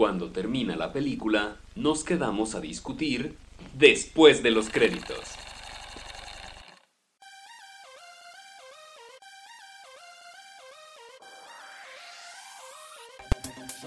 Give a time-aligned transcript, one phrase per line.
[0.00, 3.36] Cuando termina la película, nos quedamos a discutir
[3.74, 5.18] después de los créditos.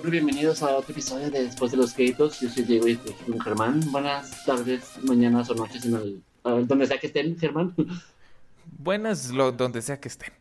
[0.03, 2.39] Bienvenidos a otro episodio de Después de los Créditos.
[2.39, 3.81] Yo soy Diego y estoy con Germán.
[3.91, 7.73] Buenas tardes, mañanas o noches en el, donde sea que estén, Germán.
[8.77, 10.33] Buenas lo, donde sea que estén.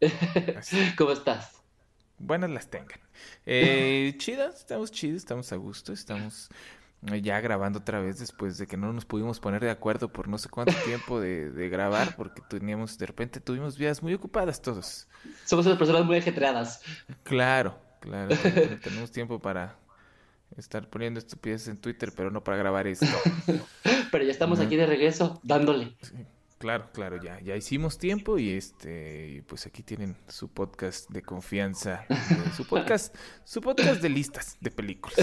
[0.98, 1.61] ¿Cómo estás?
[2.22, 3.00] Buenas las tengan.
[3.46, 6.48] Eh, chidas, estamos chidos, estamos a gusto, estamos
[7.20, 10.38] ya grabando otra vez después de que no nos pudimos poner de acuerdo por no
[10.38, 15.08] sé cuánto tiempo de, de grabar porque teníamos, de repente tuvimos vidas muy ocupadas todos.
[15.44, 16.82] Somos unas personas muy ajetreadas.
[17.24, 18.36] Claro, claro,
[18.84, 19.76] tenemos tiempo para
[20.56, 23.06] estar poniendo estupideces en Twitter, pero no para grabar esto.
[24.12, 25.96] pero ya estamos aquí de regreso, dándole.
[26.62, 32.06] Claro, claro, ya, ya hicimos tiempo y este, pues aquí tienen su podcast de confianza,
[32.56, 33.12] su podcast,
[33.44, 35.16] su podcast de listas de películas.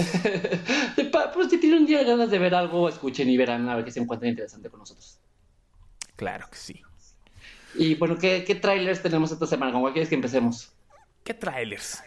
[1.32, 3.90] pues si tienen un día ganas de ver algo, escuchen y verán a ver qué
[3.90, 5.18] se encuentra interesante con nosotros.
[6.14, 6.82] Claro que sí.
[7.74, 9.72] Y bueno, ¿qué, qué trailers tenemos esta semana?
[9.72, 10.74] ¿Con cuál quieres que empecemos?
[11.24, 12.02] ¿Qué trailers?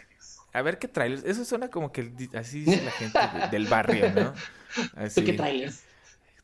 [0.52, 1.24] A ver, ¿qué trailers?
[1.24, 3.18] Eso suena como que así dice la gente
[3.50, 4.32] del barrio, ¿no?
[4.94, 5.24] Así.
[5.24, 5.82] ¿Qué trailers?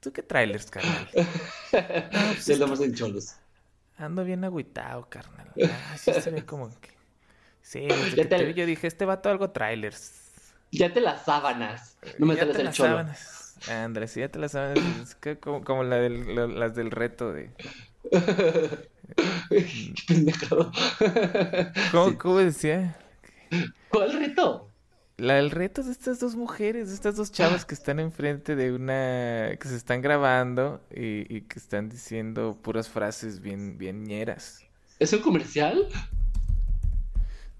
[0.00, 1.08] ¿Tú qué trailers, carnal?
[1.72, 3.36] No, pues estamos en cholos.
[3.98, 5.52] Ando bien agüitado, carnal.
[5.62, 6.90] Ah, sí se ve como que...
[7.62, 8.54] Sí, ya te...
[8.54, 10.12] yo dije, este vato algo trailers.
[10.72, 11.98] Ya te las sábanas.
[12.18, 12.90] No me sales el cholo.
[12.90, 13.56] Sábanas.
[13.68, 14.82] Andrés, ya te las sábanas.
[15.02, 17.50] Es que como, como la del, las del reto de...
[21.92, 22.96] ¿Cómo, ¿Cómo decía?
[23.90, 24.69] ¿Cuál reto?
[25.20, 28.72] La del reto de estas dos mujeres, de estas dos chavas que están enfrente de
[28.72, 29.54] una.
[29.60, 34.64] que se están grabando y, que están diciendo puras frases bien, bien ñeras.
[34.98, 35.86] ¿Es un comercial?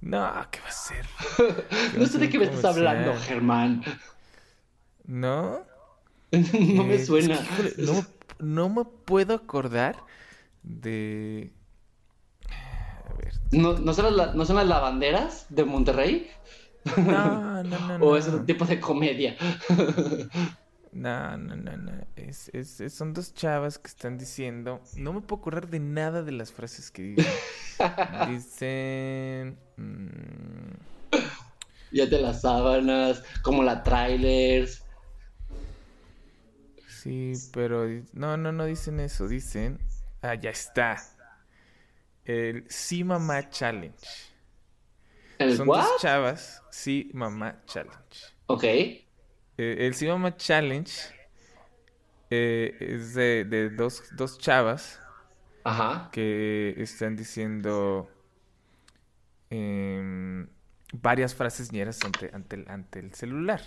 [0.01, 1.05] No, ¿qué va a ser?
[1.99, 3.85] no sé de qué me estás hablando, Germán.
[5.05, 5.67] ¿No?
[6.33, 7.39] no me eh, suena.
[7.77, 8.07] no,
[8.39, 9.97] no me puedo acordar
[10.63, 11.53] de.
[12.49, 13.35] A ver.
[13.53, 16.31] ¿No, no, son las, ¿No son las lavanderas de Monterrey?
[16.97, 18.05] No, no, no.
[18.07, 19.37] o es un tipo de comedia.
[20.93, 21.93] No, no, no, no.
[22.17, 24.83] Es, es, son dos chavas que están diciendo.
[24.97, 27.27] No me puedo acordar de nada de las frases que dicen.
[28.29, 29.59] dicen.
[29.77, 30.75] Mm,
[31.93, 34.83] ya te las sábanas, como la trailers.
[36.89, 37.87] Sí, pero.
[38.13, 39.29] No, no, no dicen eso.
[39.29, 39.79] Dicen.
[40.23, 40.97] Ah, ya está.
[42.25, 44.30] El Sí Mamá Challenge.
[45.57, 48.35] Son dos chavas, sí, mamá challenge.
[48.47, 48.65] Ok.
[48.65, 49.03] Eh,
[49.57, 50.93] el sí, mamá challenge
[52.29, 55.01] eh, es de, dos, dos, chavas
[55.65, 56.11] Ajá.
[56.13, 58.11] que están diciendo
[59.49, 60.47] em,
[60.93, 63.63] varias frases ñeras ante, ante, el, ante el celular.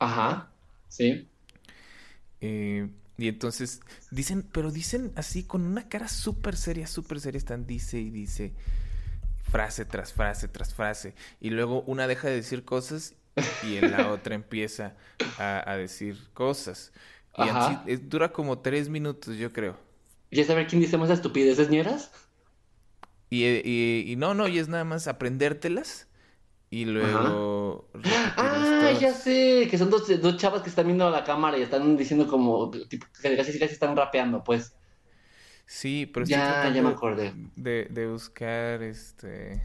[0.00, 0.50] Ajá,
[0.88, 1.28] sí.
[2.40, 3.80] Eh, y entonces
[4.10, 8.52] dicen, pero dicen así con una cara súper seria, súper seria, están dice y dice
[9.52, 11.14] frase tras frase tras frase.
[11.40, 13.14] Y luego una deja de decir cosas
[13.62, 14.94] y en la otra empieza
[15.38, 16.92] a, decir cosas.
[17.36, 19.76] Y así, dura como tres minutos, yo creo.
[20.30, 22.10] ¿Ya saber quién dice más estupideces, ñeras?
[23.28, 26.06] Y, y, no, no, y es nada más aprendértelas
[26.70, 27.88] y luego...
[28.36, 31.62] Ah, ya sé, que son dos, dos chavas que están viendo a la cámara y
[31.62, 34.74] están diciendo como, tipo, que casi, casi están rapeando, pues.
[35.66, 37.32] Sí, pero ya, ya me acordé.
[37.56, 39.62] De, de buscar este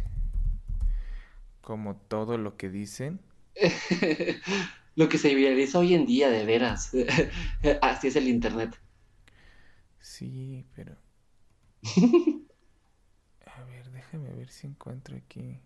[1.68, 3.19] como todo lo que dicen.
[4.96, 6.91] lo que se viraliza hoy en día, de veras.
[7.81, 8.80] Así es el internet.
[10.00, 10.96] Sí, pero.
[13.46, 15.59] A ver, déjame ver si encuentro aquí.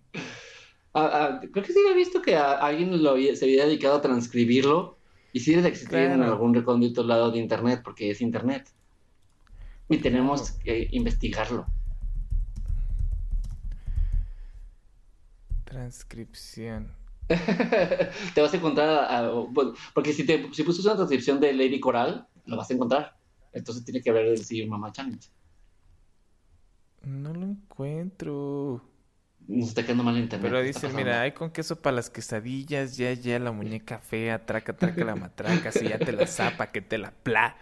[0.95, 4.97] Ah, ah, creo que sí había visto que alguien lo se había dedicado a transcribirlo
[5.33, 8.69] y sí debe existir en algún recóndito lado de internet, porque es internet.
[9.91, 11.65] Y tenemos que investigarlo.
[15.65, 16.93] Transcripción.
[17.27, 19.31] te vas a encontrar,
[19.93, 23.17] porque si, te, si pusiste una transcripción de Lady Coral, lo vas a encontrar.
[23.51, 25.29] Entonces tiene que haber decir Mamá Challenge.
[27.03, 28.81] No lo encuentro.
[29.51, 30.49] Nos está quedando mal internet.
[30.49, 34.73] Pero dice, mira, hay con queso para las quesadillas, ya, ya la muñeca fea, traca,
[34.73, 37.57] traca la matraca, si ya te la zapa, que te la pla.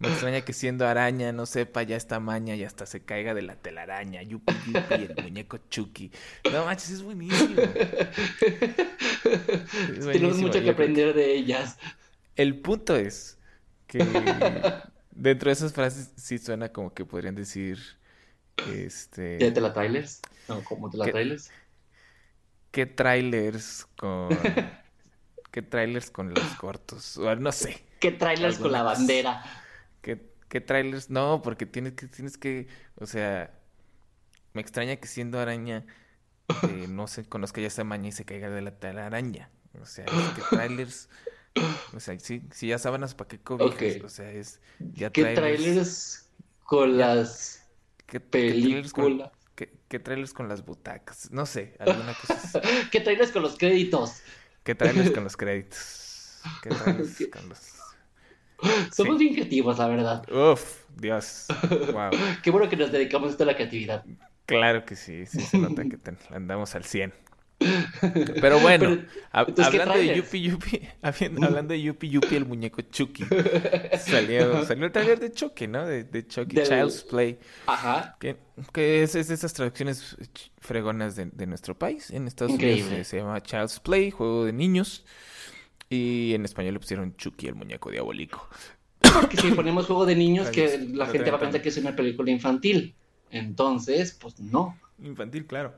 [0.00, 3.42] Me extraña que siendo araña no sepa ya esta maña y hasta se caiga de
[3.42, 4.22] la telaraña.
[4.22, 6.12] Yupi, yupi, el muñeco Chucky.
[6.52, 7.60] No manches, es buenísimo.
[10.12, 11.78] Tenemos mucho que aprender de ellas.
[12.36, 13.38] El punto es
[13.88, 13.98] que
[15.10, 17.97] dentro de esas frases sí suena como que podrían decir.
[18.72, 19.38] Este.
[19.40, 20.20] ¿Ya te la trailers?
[20.48, 21.50] No, ¿cómo te la trailers?
[22.70, 24.28] ¿Qué trailers con.
[25.50, 27.16] ¿Qué trailers con los cortos?
[27.16, 27.82] O no sé.
[28.00, 29.42] ¿Qué trailers con la bandera?
[30.02, 31.10] ¿Qué, qué trailers?
[31.10, 33.50] No, porque tienes que, tienes que, o sea,
[34.52, 35.86] me extraña que siendo araña
[36.62, 39.50] eh, no se conozca ya esa maña y se caiga de la araña.
[39.80, 41.08] O sea, es que trailers...
[41.94, 44.04] O sea, sí, si ya sábanas, ¿para qué cobijas?
[44.04, 44.60] O sea, es...
[44.78, 46.28] Ya ¿Qué trailers,
[46.62, 47.57] con las
[48.08, 49.30] ¿qué, películas?
[49.54, 51.30] ¿qué, trailers con las butacas?
[51.30, 52.60] No sé, alguna cosa.
[52.90, 54.22] ¿Qué trailers con los créditos?
[54.64, 56.40] ¿Qué trailers con los créditos?
[56.62, 57.74] ¿Qué trailers con los...
[58.92, 60.24] Somos bien creativos, la verdad.
[60.32, 61.46] Uf, Dios.
[61.92, 62.10] Wow.
[62.42, 64.04] Qué bueno que nos dedicamos a la creatividad.
[64.46, 65.98] Claro que sí, sí se nota que
[66.30, 67.12] andamos al 100.
[68.40, 69.02] Pero bueno,
[69.32, 73.24] hablando de Yupi Yupi, hablando de Yupi Yupi, el muñeco Chucky,
[73.98, 75.84] salió, salió el taller de Chucky, ¿no?
[75.84, 77.38] De, de Chucky Child's Play.
[77.66, 78.16] Ajá.
[78.20, 80.16] Que, es, es, de esas traducciones
[80.58, 82.10] fregonas de, de nuestro país.
[82.10, 85.04] En Estados Unidos se llama Child's Play, juego de niños.
[85.90, 88.48] Y en español le pusieron Chucky, el muñeco diabólico.
[89.00, 91.96] Porque si ponemos juego de niños, que la gente va a pensar que es una
[91.96, 92.94] película infantil.
[93.30, 94.78] Entonces, pues no.
[95.02, 95.74] Infantil, claro.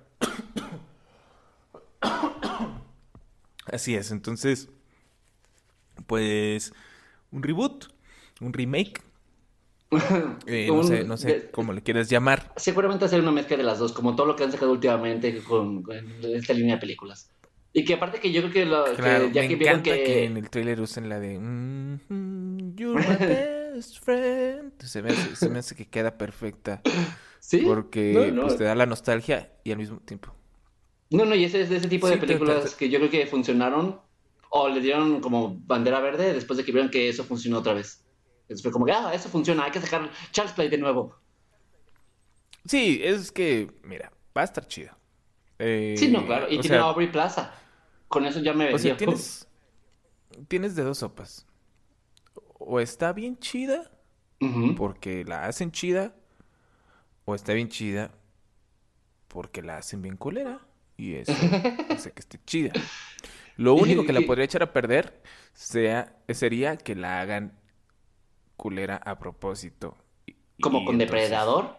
[3.67, 4.69] Así es, entonces,
[6.07, 6.73] pues,
[7.31, 7.87] un reboot,
[8.41, 9.03] un remake.
[10.47, 12.53] Eh, no sé, no sé cómo le quieras llamar.
[12.57, 15.85] Seguramente hacer una mezcla de las dos, como todo lo que han sacado últimamente con,
[16.23, 17.31] esta línea de películas.
[17.73, 20.25] Y que aparte que yo creo que, lo, que ya me que vieron que...
[20.25, 24.73] en el trailer usen la de mm You're my best friend.
[24.83, 26.83] Se me, hace, se me hace que queda perfecta.
[27.41, 27.59] ¿Sí?
[27.59, 30.35] Porque Pues, te da la nostalgia y al mismo tiempo
[31.11, 34.01] no, no, y ese es de ese tipo de películas que yo creo que funcionaron
[34.49, 38.05] o le dieron como bandera verde después de que vieron que eso funcionó otra vez.
[38.43, 41.17] Entonces fue como que, ah, eso funciona, hay que sacar Charles Play de nuevo.
[42.65, 44.97] Sí, es que, mira, va a estar chido.
[45.59, 47.55] Eh, sí, no, claro, y tiene a Aubrey Plaza.
[48.07, 49.49] Con eso ya me o sea, tienes,
[50.49, 51.47] tienes de dos sopas.
[52.59, 53.91] O está bien chida,
[54.77, 56.15] porque la hacen chida,
[57.25, 58.13] o está bien chida,
[59.29, 60.61] porque la hacen bien culera
[61.01, 61.33] y eso
[61.91, 62.73] hace que esté chida.
[63.57, 67.59] Lo único que la podría echar a perder sea, sería que la hagan
[68.57, 69.97] culera a propósito.
[70.61, 71.79] ¿Como con Depredador?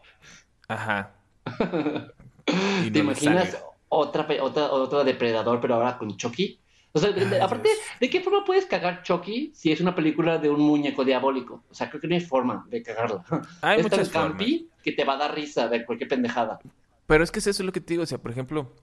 [0.68, 1.14] Ajá.
[2.46, 6.60] ¿Te imaginas otra, otra, otra Depredador, pero ahora con Chucky?
[6.94, 7.70] O sea, aparte,
[8.00, 11.64] ¿de qué forma puedes cagar Chucky si es una película de un muñeco diabólico?
[11.70, 13.24] O sea, creo que no hay forma de cagarla.
[13.62, 16.60] Hay es muchas tan campi que te va a dar risa de cualquier pendejada.
[17.08, 18.04] Pero es que es eso lo que te digo.
[18.04, 18.74] O sea, por ejemplo,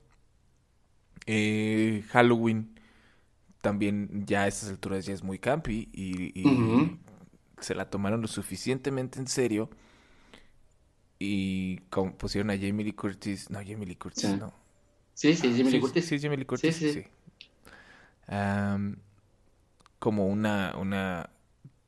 [1.30, 2.70] eh, Halloween
[3.60, 6.96] también ya a estas alturas ya es muy campi y,
[7.60, 9.68] se la tomaron lo suficientemente en serio
[11.18, 11.80] y
[12.16, 14.36] pusieron a Jamie Lee Curtis, no, Jamie Lee Curtis, sí.
[14.38, 14.54] no.
[15.12, 16.06] Sí, sí, Jamie Lee Curtis.
[16.06, 17.04] Sí, Jamie Lee Curtis, sí.
[19.98, 21.28] como una, una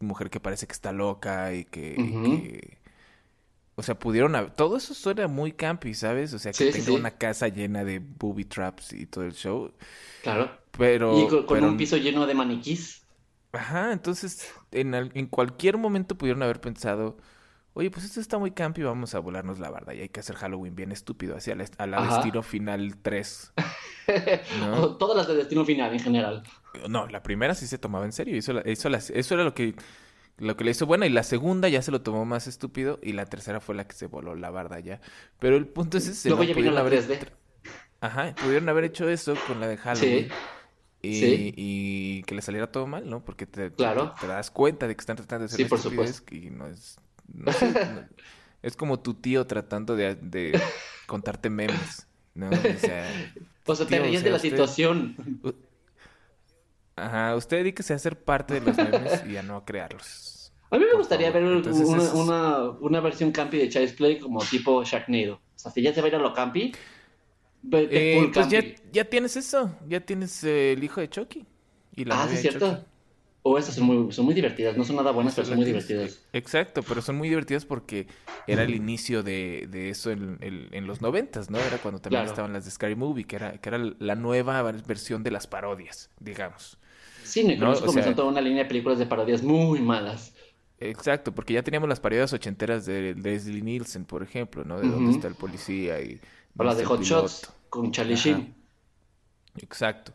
[0.00, 2.76] mujer que parece que está loca y que
[3.80, 4.52] o sea, pudieron...
[4.56, 6.34] Todo eso suena muy campy, ¿sabes?
[6.34, 9.72] O sea, que tenga una casa llena de booby traps y todo el show.
[10.22, 10.50] Claro.
[10.76, 11.18] Pero...
[11.18, 13.06] Y con, un piso lleno de maniquís.
[13.52, 17.16] Ajá, entonces en, en cualquier momento pudieron haber pensado...
[17.72, 20.36] Oye, pues esto está muy campy, vamos a volarnos la barda y hay que hacer
[20.36, 23.52] Halloween bien estúpido, así a la, Destino Final 3.
[24.60, 24.96] ¿no?
[24.96, 26.42] Todas las de Destino Final en general.
[26.86, 29.75] No, la primera sí se tomaba en serio, eso, eso, eso era lo que
[30.40, 33.12] lo que le hizo buena y la segunda ya se lo tomó más estúpido y
[33.12, 35.00] la tercera fue la que se voló la barda ya.
[35.38, 36.30] Pero el punto es ese.
[36.30, 37.28] Luego ya vino la 3D.
[38.00, 40.28] Ajá, pudieron haber hecho eso con la de Halloween.
[41.02, 41.52] Sí.
[41.56, 43.25] Y, que le saliera todo mal, ¿no?
[43.25, 44.14] Porque te, claro.
[44.20, 46.35] te, das cuenta de que están tratando de hacer sí, por supuesto.
[46.35, 46.99] y no es...
[48.62, 50.61] es como tu tío tratando de,
[51.06, 52.49] contarte memes, ¿no?
[52.49, 53.06] O sea,
[53.66, 55.16] o sea te ríes de la situación.
[56.97, 60.52] Ajá, usted dedíquese a ser parte de los memes y a no crearlos.
[60.70, 65.35] A mí me gustaría ver una, una, versión campi de Child's Play como tipo Sharknado.
[65.35, 66.73] O sea, si ya se va a ir a lo campi,
[67.73, 69.76] eh, pues ya, ya, tienes eso.
[69.88, 71.44] Ya tienes eh, el hijo de Chucky.
[71.94, 72.85] Y la ah, sí, cierto.
[73.42, 74.76] O oh, esas son muy, son muy divertidas.
[74.76, 76.20] No son nada buenas, pero son muy divertidas.
[76.32, 78.06] Exacto, pero son muy divertidas porque
[78.47, 81.59] era el inicio de, de eso en, en, los noventas, ¿no?
[81.59, 85.23] Era cuando también estaban las de Scary Movie, que era, que era la nueva versión
[85.23, 86.78] de las parodias, digamos.
[87.30, 87.80] Sí, ¿no?
[87.80, 90.34] comenzó toda una línea de películas de parodias muy malas.
[90.78, 94.80] Exacto, porque ya teníamos las parodias ochenteras de Leslie Nielsen, por ejemplo, ¿no?
[94.80, 96.20] De dónde está el policía y...
[96.56, 98.54] O las de Hot Shots con Charlie Sheen.
[99.58, 100.12] Exacto.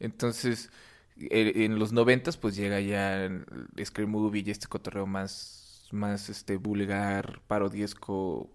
[0.00, 0.70] Entonces,
[1.16, 3.44] en los noventas, pues llega ya el
[3.84, 8.50] Scream Movie y este cotorreo más, más este vulgar, parodiesco,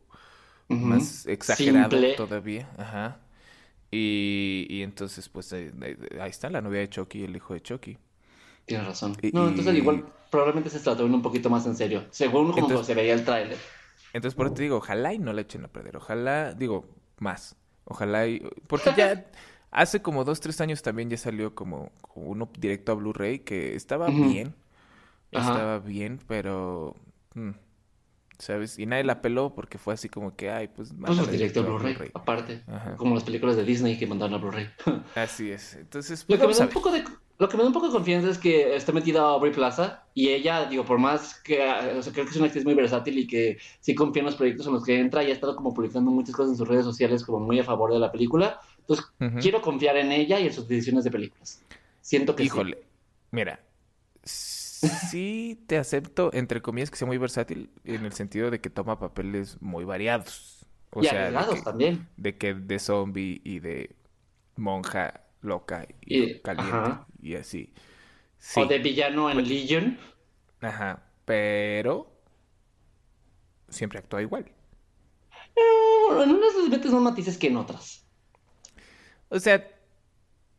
[0.67, 2.69] más exagerado todavía.
[2.77, 3.19] Ajá.
[3.91, 7.97] Y, y entonces, pues ahí está la novia de Chucky y el hijo de Chucky.
[8.65, 9.17] Tienes razón.
[9.21, 12.67] Y- No, entonces y- igual probablemente se tomando un poquito más en serio, según como
[12.67, 13.57] Entonces- se veía el tráiler.
[14.13, 15.97] Entonces, por eso te digo, ojalá y no la echen a perder.
[15.97, 16.85] Ojalá, digo,
[17.19, 17.55] más.
[17.85, 18.39] Ojalá y...
[18.67, 19.25] Porque ya
[19.71, 23.75] hace como dos, tres años también ya salió como, como uno directo a Blu-ray que
[23.75, 24.53] estaba bien.
[25.33, 25.51] Ajá.
[25.51, 26.95] Estaba bien, pero...
[27.35, 27.51] mm,
[28.41, 28.79] ¿Sabes?
[28.79, 30.91] Y nadie la peló porque fue así como que, ay, pues...
[30.99, 32.63] Pues el directo a Blu-ray, aparte.
[32.67, 32.95] Ajá.
[32.97, 34.67] Como las películas de Disney que mandaron a Blu-ray.
[35.15, 35.75] Así es.
[35.75, 37.03] Entonces, Lo pues que, me da un poco de,
[37.37, 40.29] lo que me da un poco de confianza es que está metida Aubrey Plaza y
[40.29, 43.27] ella, digo, por más que, o sea, creo que es una actriz muy versátil y
[43.27, 46.09] que sí confía en los proyectos en los que entra y ha estado como publicando
[46.09, 48.59] muchas cosas en sus redes sociales como muy a favor de la película.
[48.79, 49.37] Entonces, Ujú.
[49.39, 51.61] quiero confiar en ella y en sus decisiones de películas.
[52.01, 52.47] Siento que sí.
[52.47, 52.83] Híjole,
[53.29, 53.59] mira,
[54.81, 58.99] sí te acepto, entre comillas, que sea muy versátil en el sentido de que toma
[58.99, 60.65] papeles muy variados.
[60.91, 62.07] O y sea, de que, también.
[62.17, 63.95] de que de zombie y de
[64.57, 67.07] monja loca y, Y- caliente ajá.
[67.21, 67.73] y así.
[68.37, 69.99] Sí, O de villano en Legion.
[70.61, 72.07] ajá, pero
[73.69, 74.45] siempre actúa igual.
[75.55, 78.05] Eh, en unas les metes más matices que en otras.
[79.29, 79.65] O sea,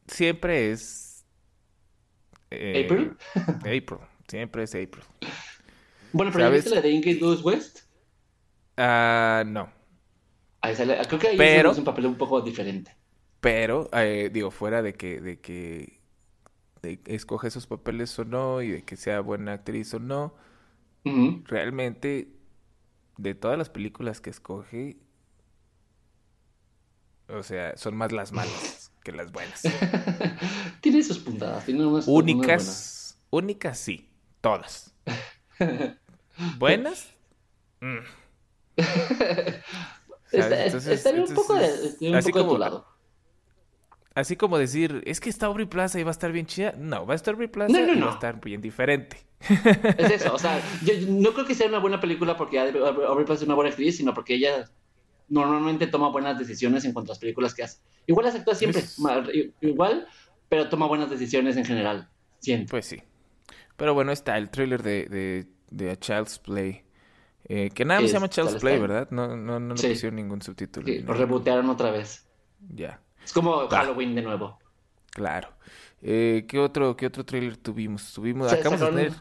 [0.07, 1.25] siempre es...
[2.51, 3.17] eh, ¿April?
[3.65, 4.01] April,
[4.33, 5.05] siempre es April.
[6.15, 6.65] Bueno, pero ¿ya ¿Sabes?
[6.65, 7.81] viste la de Ingrid Lewis West?
[8.79, 9.71] Ah, no.
[10.63, 12.97] Ahí sale, creo que ahí Pero- es un papel un poco diferente.
[13.41, 16.01] Pero, eh, digo, fuera de que, de que
[16.81, 20.35] de escoge esos papeles o no y de que sea buena actriz o no,
[21.45, 22.33] realmente
[23.19, 24.97] de todas las películas que escoge,
[27.29, 29.63] o sea, son más las malas que las buenas.
[30.81, 32.07] tiene sus puntadas, tiene unas.
[32.07, 34.09] Únicas, únicas sí,
[34.43, 34.95] todas.
[36.59, 37.09] Buenas,
[37.81, 37.99] mm.
[38.77, 40.59] Está, ¿Sabes?
[40.59, 42.87] es- Entonces- estaría un poco de, entonces, estaría un así poco como- lado.
[44.15, 46.75] Así como decir, es que está Aubrey Plaza y va a estar bien chida.
[46.77, 49.17] No, va a estar Aubrey Plaza No, no, y va a estar bien diferente.
[49.97, 53.25] Es eso, o sea, yo yo no creo que sea una buena película porque Aubrey
[53.25, 54.69] Plaza es una buena actriz, sino porque ella
[55.31, 57.79] normalmente toma buenas decisiones en cuanto a las películas que hace.
[58.07, 60.07] Igual las actúa siempre, Es- ma- i- igual,
[60.51, 62.71] pero toma buenas decisiones en general, siento.
[62.71, 63.03] Pues sí.
[63.83, 66.85] Pero bueno, está el tráiler de, de, de A Child's Play.
[67.49, 69.09] Eh, que nada más se llama Child's Play, ¿verdad?
[69.11, 69.89] No, no, no le Sí.
[69.89, 70.87] pusieron ningún subtítulo.
[70.87, 72.25] Ni lo rebotearon otra vez.
[72.73, 73.67] Ya, Es como.
[73.69, 74.57] Halloween de nuevo.
[75.11, 75.49] claro.
[76.01, 78.13] Eh, ¿qué otro, qué otro tráiler tuvimos?
[78.13, 79.13] Tuvimos, acabamos de tener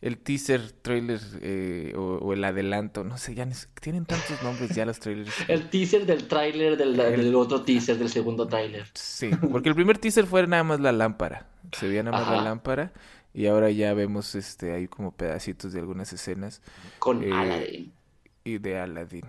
[0.00, 3.02] el teaser trailer eh, o, o el adelanto.
[3.02, 3.48] No sé, ya
[3.80, 5.32] tienen tantos nombres ya los trailers.
[5.48, 8.86] El teaser del tráiler del, El- del otro teaser del segundo tráiler.
[8.94, 11.48] Sí, porque el primer teaser fue nada más la lámpara.
[11.72, 12.92] Se veía nada más la lámpara.
[13.34, 16.62] Y ahora ya vemos este ahí como pedacitos de algunas escenas
[17.00, 17.92] Con Eh, Aladdin.
[18.44, 19.24] y de Aladdin.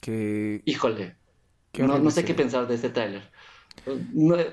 [0.00, 1.14] Que Híjole,
[1.70, 3.30] qué no, no sé qué pensar de este tráiler.
[4.12, 4.50] No, eh,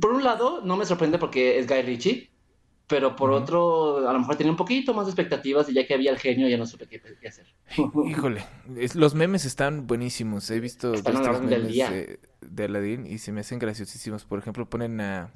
[0.00, 2.30] por un lado, no me sorprende porque es Guy Ritchie,
[2.86, 5.94] pero por otro, a lo mejor tenía un poquito más de expectativas y ya que
[5.94, 7.46] había el genio ya no supe qué, qué hacer.
[8.06, 8.44] Híjole,
[8.76, 10.48] es- los memes están buenísimos.
[10.50, 11.90] He visto Están orden del memes día.
[11.90, 14.24] de, de Aladdin y se me hacen graciosísimos.
[14.24, 15.32] Por ejemplo, ponen a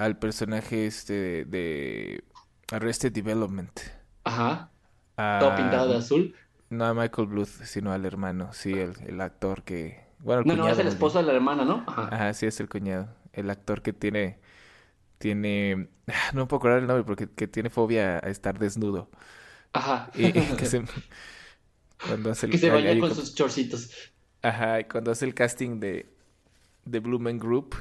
[0.00, 2.24] al personaje este de,
[2.72, 3.78] Arrested Development.
[4.24, 4.70] Ajá,
[5.18, 6.34] A, todo pintado de azul.
[6.70, 10.06] No a Michael Bluth, sino al hermano, sí, el, el actor que...
[10.20, 11.84] Bueno, el No, no, es el esposo de la hermana, ¿no?
[11.86, 12.08] Ajá.
[12.10, 13.14] Ajá, sí, es el cuñado.
[13.34, 14.38] El actor que tiene...
[15.18, 15.90] Tiene...
[16.32, 19.10] No me puedo acordar el nombre porque que tiene fobia a estar desnudo.
[19.74, 20.10] Ajá.
[20.14, 20.82] Y, que se...
[22.06, 23.90] Cuando hace el que se con con- sus chorcitos.
[24.40, 26.06] Ajá, y cuando hace el casting de,
[26.86, 27.74] de Blue Man Group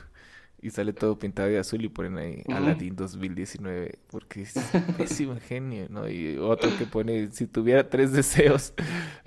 [0.62, 2.58] y sale todo pintado de azul y ponen ahí Ujú.
[2.58, 4.54] Aladdin 2019 porque es
[4.98, 6.10] pésimo genio, ¿no?
[6.10, 8.74] Y otro que pone, si tuviera tres deseos,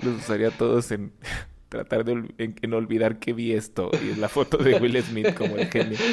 [0.03, 1.13] los usaría todos en
[1.69, 5.03] tratar de ol- en, en olvidar que vi esto y es la foto de Will
[5.03, 5.99] Smith como el genio.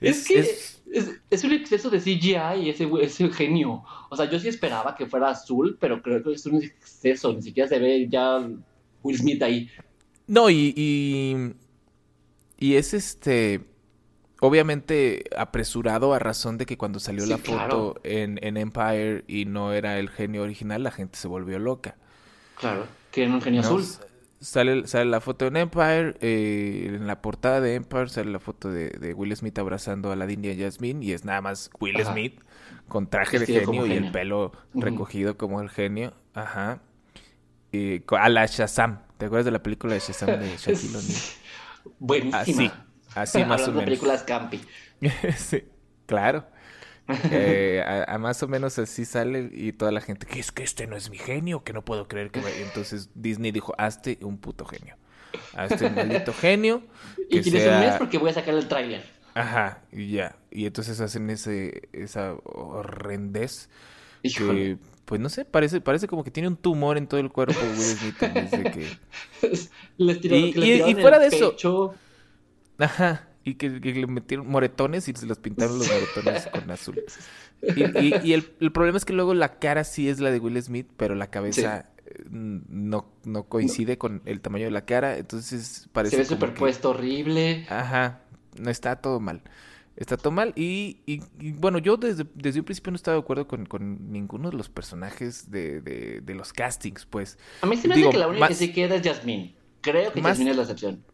[0.00, 3.84] Es, que es- es, es un exceso de CGI y ese, ese genio.
[4.08, 7.32] O sea, yo sí esperaba que fuera azul, pero creo que es un exceso.
[7.34, 8.48] Ni siquiera se ve ya
[9.02, 9.68] Will Smith ahí.
[10.26, 11.52] No, y, y,
[12.58, 13.60] y es este,
[14.40, 18.00] obviamente apresurado a razón de que cuando salió Sí, la foto claro.
[18.04, 21.96] en, en Empire y no era el genio original, la gente se volvió loca.
[22.58, 23.68] Claro, que era un genio ¿no?
[23.68, 23.84] azul.
[24.40, 28.70] Sale, sale la foto en Empire, eh, en la portada de Empire sale la foto
[28.70, 32.00] de, de Will Smith abrazando a la y a Jasmine y es nada más Will
[32.00, 32.12] Ajá.
[32.12, 32.40] Smith
[32.88, 36.14] con traje de genio y el pelo recogido como el genio.
[36.34, 36.80] Ajá.
[37.72, 39.02] Y a la Shazam.
[39.18, 41.22] ¿Te acuerdas de la película de Shazam de Shaquille O'Neal?
[41.98, 42.40] Buenísima.
[42.40, 42.70] Así,
[43.14, 43.84] así más o de menos.
[43.84, 44.60] películas campi.
[45.36, 45.64] sí,
[46.06, 46.46] claro.
[47.30, 50.62] Eh, a, a más o menos así sale y toda la gente, que es que
[50.62, 52.40] este no es mi genio, que no puedo creer que...
[52.40, 52.62] me-".
[52.62, 54.96] Entonces Disney dijo, hazte un puto genio.
[55.54, 56.82] a este maldito genio.
[57.28, 59.02] y tienes un mes porque voy a sacar el tráiler.
[59.34, 60.36] Ajá, y ya.
[60.50, 63.68] Y entonces hacen ese, esa horrendez
[64.22, 67.58] que, pues no sé, parece, parece como que tiene un tumor en todo el cuerpo
[67.60, 68.86] Will Smith que...
[69.98, 71.54] y, fuera de eso...
[72.80, 77.02] Ajá, y que, le metieron moretones y se los pintaron los moretones con azul.
[77.62, 81.14] Y, el, problema es que luego la cara sí es la de Will Smith, pero
[81.14, 86.16] la cabeza eh, no, no coincide con el tamaño de la cara, entonces parece...
[86.16, 87.66] Se ve superpuesto horrible.
[87.68, 88.22] Ajá,
[88.58, 89.42] no está todo mal.
[89.96, 90.54] Está todo mal.
[90.56, 91.20] Y,
[91.56, 93.68] bueno, yo desde, desde un principio no estaba de acuerdo con,
[94.10, 97.38] ninguno de los personajes de, de, los castings, pues.
[97.60, 99.54] A mí se me hace que la única que sí queda es Jasmine.
[99.82, 101.04] Creo que Jasmine es la excepción.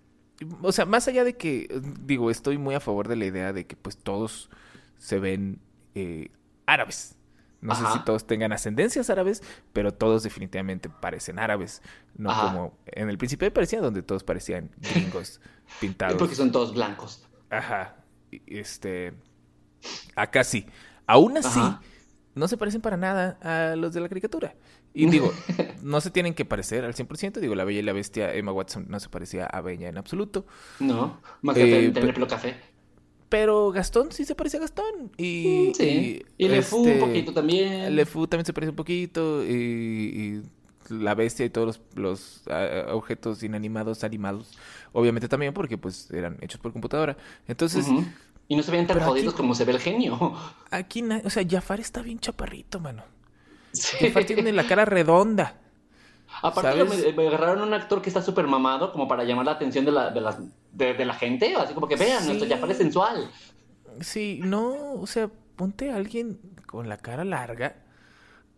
[0.62, 1.68] O sea, más allá de que,
[2.00, 4.50] digo, estoy muy a favor de la idea de que pues todos
[4.98, 5.60] se ven
[5.94, 6.30] eh,
[6.66, 7.16] árabes.
[7.60, 11.82] No sé si todos tengan ascendencias árabes, pero todos definitivamente parecen árabes.
[12.16, 15.40] No como en el Príncipe parecía donde todos parecían gringos
[15.80, 16.16] pintados.
[16.16, 17.26] Porque son todos blancos.
[17.50, 17.96] Ajá.
[18.46, 19.14] Este.
[20.14, 20.66] Acá sí.
[21.06, 21.60] Aún así,
[22.34, 24.54] no se parecen para nada a los de la caricatura.
[24.96, 25.30] Y digo,
[25.82, 27.38] no se tienen que parecer al 100%.
[27.38, 30.46] Digo, la Bella y la Bestia, Emma Watson no se parecía a Bella en absoluto.
[30.80, 32.56] No, más que eh, tener pelo café.
[33.28, 35.12] Pero Gastón sí se parece a Gastón.
[35.18, 36.24] Y, mm, sí.
[36.38, 37.94] y, Le Fu un este, poquito también.
[37.94, 39.44] Le Fu también se parece un poquito.
[39.44, 40.42] Y,
[40.88, 42.42] la bestia y todos los,
[42.88, 44.56] objetos inanimados animados.
[44.92, 47.18] Obviamente también porque pues eran hechos por computadora.
[47.46, 47.86] Entonces...
[48.48, 50.32] Y no se ven tan jodidos como se ve el genio.
[50.70, 53.02] Aquí, o sea, Jafar está bien chaparrito, mano.
[54.00, 55.60] Jafar tiene la cara redonda.
[56.42, 59.92] Aparte, me, agarraron un actor que está súper mamado como para llamar la atención de
[59.92, 60.38] la, de las,
[60.72, 61.54] de, la gente.
[61.56, 63.30] Así como que vean, esto ya parece sensual.
[64.00, 67.76] Sí, no, o sea, ponte a alguien con la cara larga,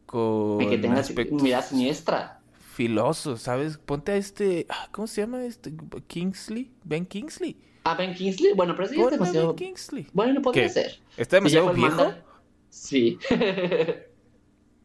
[0.07, 0.59] con.
[0.59, 2.41] que tenga mirada siniestra.
[2.75, 3.79] Filoso, ¿sabes?
[3.79, 4.67] Ponte a este.
[4.69, 5.73] Ah, ¿Cómo se llama este?
[6.07, 6.71] Kingsley.
[6.85, 7.57] Ben Kingsley.
[7.85, 8.53] Ah, Ben Kingsley.
[8.55, 9.49] Bueno, pero sí es demasiado.
[9.49, 10.07] Ben Kingsley.
[10.13, 11.01] Bueno, podría ser.
[11.17, 12.13] ¿Está demasiado viejo?
[12.71, 13.19] Sí.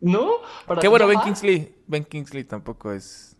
[0.03, 0.33] ¿No?
[0.81, 1.73] Qué bueno, Ben Kingsley.
[1.87, 3.37] Ben Kingsley tampoco es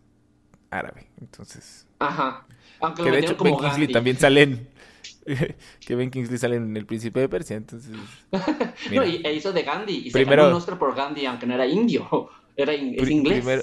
[0.70, 1.86] árabe, entonces.
[1.98, 2.46] Ajá.
[2.80, 4.68] Aunque que de hecho Ben Kingsley también salen.
[5.86, 7.92] que Ben Kingsley sale en El Príncipe de Persia, entonces.
[8.92, 10.08] no, y e hizo de Gandhi.
[10.08, 12.30] Y primero, se ganó un por Gandhi, aunque no era indio.
[12.56, 13.40] Era es inglés.
[13.40, 13.62] Primero,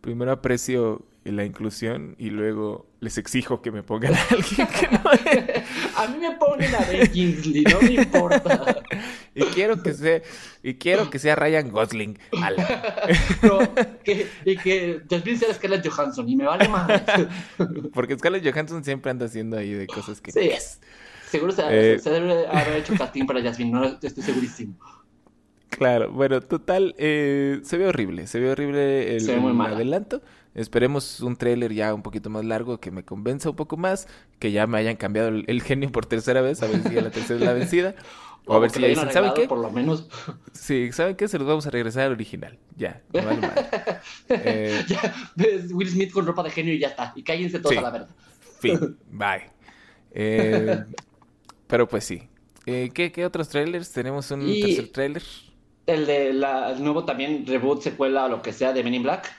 [0.00, 5.00] primero aprecio la inclusión y luego les exijo que me pongan a alguien que no
[5.96, 8.82] A mí me ponen a Ben Kingsley, no me importa.
[9.34, 10.22] y quiero que sea
[10.62, 12.18] y quiero que sea Ryan Gosling.
[14.04, 17.02] que, y que Jasmine sea Scarlett Johansson y me vale más.
[17.92, 20.50] Porque Scarlett Johansson siempre anda haciendo ahí de cosas que Sí.
[21.28, 24.76] Seguro se, eh, se, debe haber hecho casting para Jasmine, no estoy segurísimo.
[25.70, 30.20] Claro, bueno, total, eh, se ve horrible, se ve horrible el, adelanto.
[30.54, 34.06] Esperemos un tráiler ya un poquito más largo que me convenza un poco más,
[34.38, 37.40] que ya me hayan cambiado el, genio por tercera vez, a ver si la tercera
[37.40, 37.94] es la vencida.
[38.44, 39.46] O, a ver si ya dicen, ¿saben qué?
[39.46, 40.08] Por lo menos.
[40.52, 41.28] Sí, ¿saben qué?
[41.28, 42.58] Se los vamos a regresar al original.
[42.76, 43.48] Ya, no vale
[44.30, 44.84] eh...
[44.88, 45.14] ya,
[45.70, 47.12] Will Smith con ropa de genio y ya está.
[47.14, 48.08] Y cállense todos a la verdad.
[48.58, 49.48] Fin, bye.
[50.10, 50.82] Eh,
[51.68, 52.22] pero pues sí.
[52.66, 53.92] Eh, ¿qué, ¿qué, otros trailers?
[53.92, 55.22] Tenemos un tercer trailer.
[55.86, 59.02] El de la, el nuevo también reboot, secuela o lo que sea de Men in
[59.04, 59.32] Black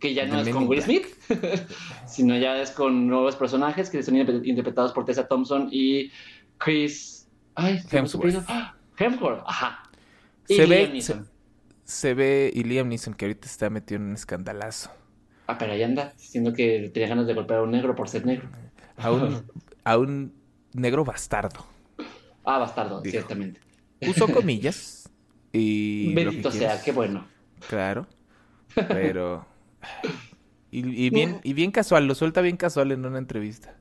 [0.00, 1.06] que ya no es con Will Smith,
[2.06, 6.10] sino ya es con nuevos personajes que son interpretados por Tessa Thompson y
[6.58, 8.48] Chris Ay, Hemsworth.
[8.98, 9.82] Hemsworth, ajá.
[10.48, 11.02] Y se Liam ve.
[11.84, 14.90] Se, ve, y Liam Neeson, que ahorita está metido en un escandalazo.
[15.46, 18.24] Ah, pero ahí anda, diciendo que tenía ganas de golpear a un negro por ser
[18.24, 18.48] negro.
[18.96, 19.44] A un,
[19.84, 20.32] a un
[20.72, 21.66] negro bastardo.
[22.44, 23.60] Ah, bastardo, ciertamente.
[24.00, 25.10] Usó comillas.
[25.52, 27.26] Y Bendito sea, qué bueno.
[27.68, 28.06] Claro.
[28.74, 29.44] Pero
[30.70, 33.76] y, bien, y bien casual, lo suelta bien casual en una entrevista.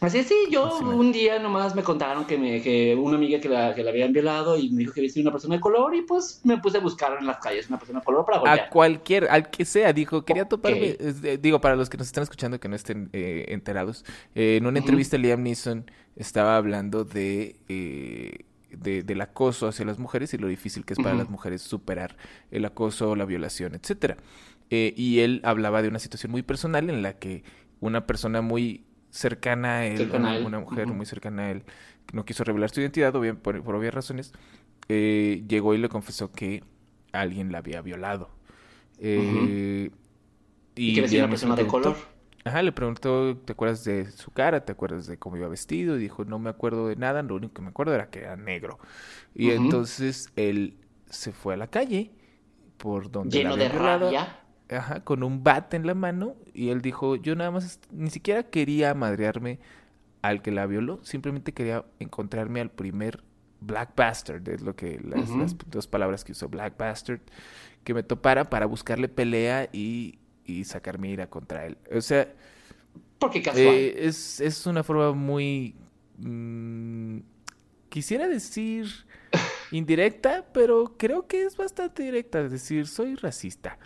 [0.00, 3.74] Así sí, yo un día nomás me contaron que, me, que una amiga que la,
[3.74, 6.02] que la habían violado y me dijo que había sido una persona de color y
[6.02, 8.60] pues me puse a buscar en las calles una persona de color para golpear.
[8.60, 10.96] A cualquier, al que sea, dijo, quería toparme,
[11.40, 14.04] digo, para los que nos están escuchando que no estén eh, enterados,
[14.36, 17.56] eh, en una entrevista Liam Neeson estaba hablando de...
[17.68, 21.62] Eh, de, del acoso hacia las mujeres y lo difícil que es para las mujeres
[21.62, 22.18] superar
[22.50, 24.18] el acoso, la violación, etcétera.
[24.70, 27.42] Eh, y él hablaba de una situación muy personal en la que
[27.80, 31.62] una persona muy cercana a él, una, mujer muy cercana a él,
[32.06, 34.32] que no quiso revelar su identidad por, obvias razones,
[34.88, 36.62] eh, llegó y le confesó que
[37.12, 38.30] alguien la había violado.
[38.98, 39.90] Eh,
[40.74, 41.96] y, que era una persona de color.
[42.44, 44.64] Ajá, le preguntó, ¿te acuerdas de su cara?
[44.64, 45.96] ¿Te acuerdas de cómo iba vestido?
[45.96, 48.36] Y dijo, no me acuerdo de nada, lo único que me acuerdo era que era
[48.36, 48.78] negro.
[49.34, 50.76] Y entonces él
[51.10, 52.12] se fue a la calle
[52.76, 57.16] por donde lleno de rabia ajá, con un bat en la mano y él dijo,
[57.16, 59.58] yo nada más ni siquiera quería madrearme
[60.22, 63.24] al que la violó, simplemente quería encontrarme al primer
[63.60, 67.20] Black Bastard, es lo que las, las dos palabras que usó Black Bastard,
[67.84, 71.78] que me topara para buscarle pelea y, y sacar mi ira contra él.
[71.94, 72.34] O sea,
[73.18, 73.76] Porque casual.
[73.80, 75.74] eh, es, es una forma muy...
[76.18, 77.18] mm,
[77.88, 78.88] quisiera decir
[79.70, 82.40] indirecta, pero creo que es bastante directa.
[82.42, 83.78] Es decir, soy racista.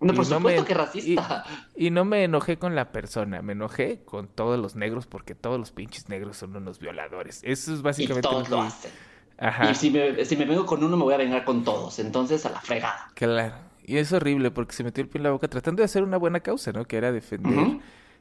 [0.00, 1.44] No, por y no supuesto me- que racista.
[1.76, 5.58] Y no me enojé con la persona, me enojé con todos los negros porque todos
[5.58, 7.40] los pinches negros son unos violadores.
[7.44, 8.68] Eso es Y básicamente todos lo lo que...
[8.68, 8.90] hacen.
[9.36, 11.98] Ajá, Y si me, si me vengo con uno, me voy a vengar con todos.
[11.98, 13.10] Entonces, a la fregada.
[13.14, 13.54] claro.
[13.86, 16.16] Y es horrible porque se metió el pie en la boca tratando de hacer una
[16.16, 16.86] buena causa, ¿no?
[16.86, 17.80] Que era defender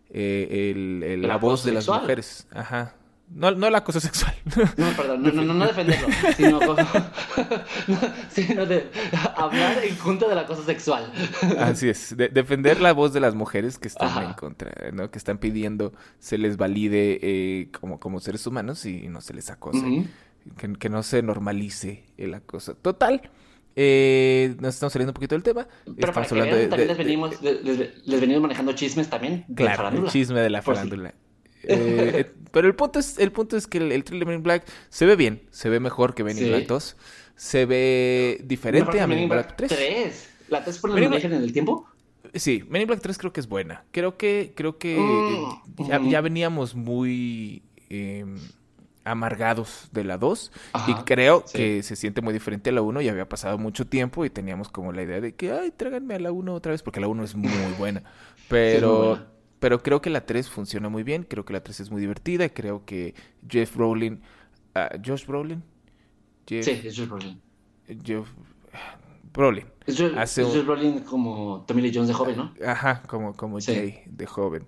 [0.09, 0.71] eh,
[1.03, 2.47] el- la voz de las mujeres.
[2.51, 2.95] Ajá.
[3.29, 4.33] No, no el acoso sexual.
[4.77, 6.07] No, perdón, no, no, no, no defenderlo,
[6.37, 6.75] sino, no,
[8.29, 8.89] sino de
[9.35, 11.11] hablar en contra del acoso sexual.
[11.59, 14.23] Así es, de- defender la voz de las mujeres que están Ajá.
[14.25, 15.09] en contra, ¿no?
[15.09, 19.49] Que están pidiendo se les valide eh, como, como seres humanos y no se les
[19.49, 20.05] acose.
[20.57, 22.75] Que, que no se normalice el acoso.
[22.75, 23.21] Total,
[23.75, 25.67] eh, nos estamos saliendo un poquito del tema.
[25.97, 29.09] Pero para que hablando vean, de, también de- les venimos, les, les venimos manejando chismes
[29.09, 30.11] también de claro, el farándula.
[30.11, 31.13] chisme de la farándula.
[31.63, 34.43] Eh, eh, pero el punto es, el punto es que el, el de Men in
[34.43, 36.49] Black se ve bien, se ve mejor que Men in Sí.
[36.49, 36.97] Black 2,
[37.35, 39.69] se ve diferente a Men in Men in Black 3.
[39.69, 40.29] 3.
[40.49, 41.87] ¿La 3 por in Black- en el tiempo?
[42.35, 43.83] Sí, Men in Black 3 creo que es buena.
[43.91, 48.25] Creo que, creo que Mm, ya, ya veníamos muy eh,
[49.05, 50.51] amargados de la 2
[50.87, 51.57] y Ajá, creo sí.
[51.57, 54.69] que se siente muy diferente a la 1 y había pasado mucho tiempo y teníamos
[54.69, 57.23] como la idea de que, ay, tráiganme a la 1 otra vez porque la 1
[57.23, 58.03] es muy buena.
[58.47, 59.27] Pero, buena.
[59.63, 62.49] Pero creo que la 3 funciona muy bien, creo que la 3 es muy divertida
[62.49, 63.15] creo que
[63.49, 64.21] Jeff Brolin,
[64.75, 65.63] ah, Josh Brolin,
[66.47, 67.41] Jeff, Sí, es Josh Brolin.
[68.03, 68.27] Jeff
[69.33, 69.65] Brolin.
[69.85, 72.53] Es Josh, Hace es un- Josh Brolin como Tommy Lee Jones de joven, ¿no?
[72.65, 73.73] Ajá, como, como Sí.
[73.73, 74.65] Jay de joven.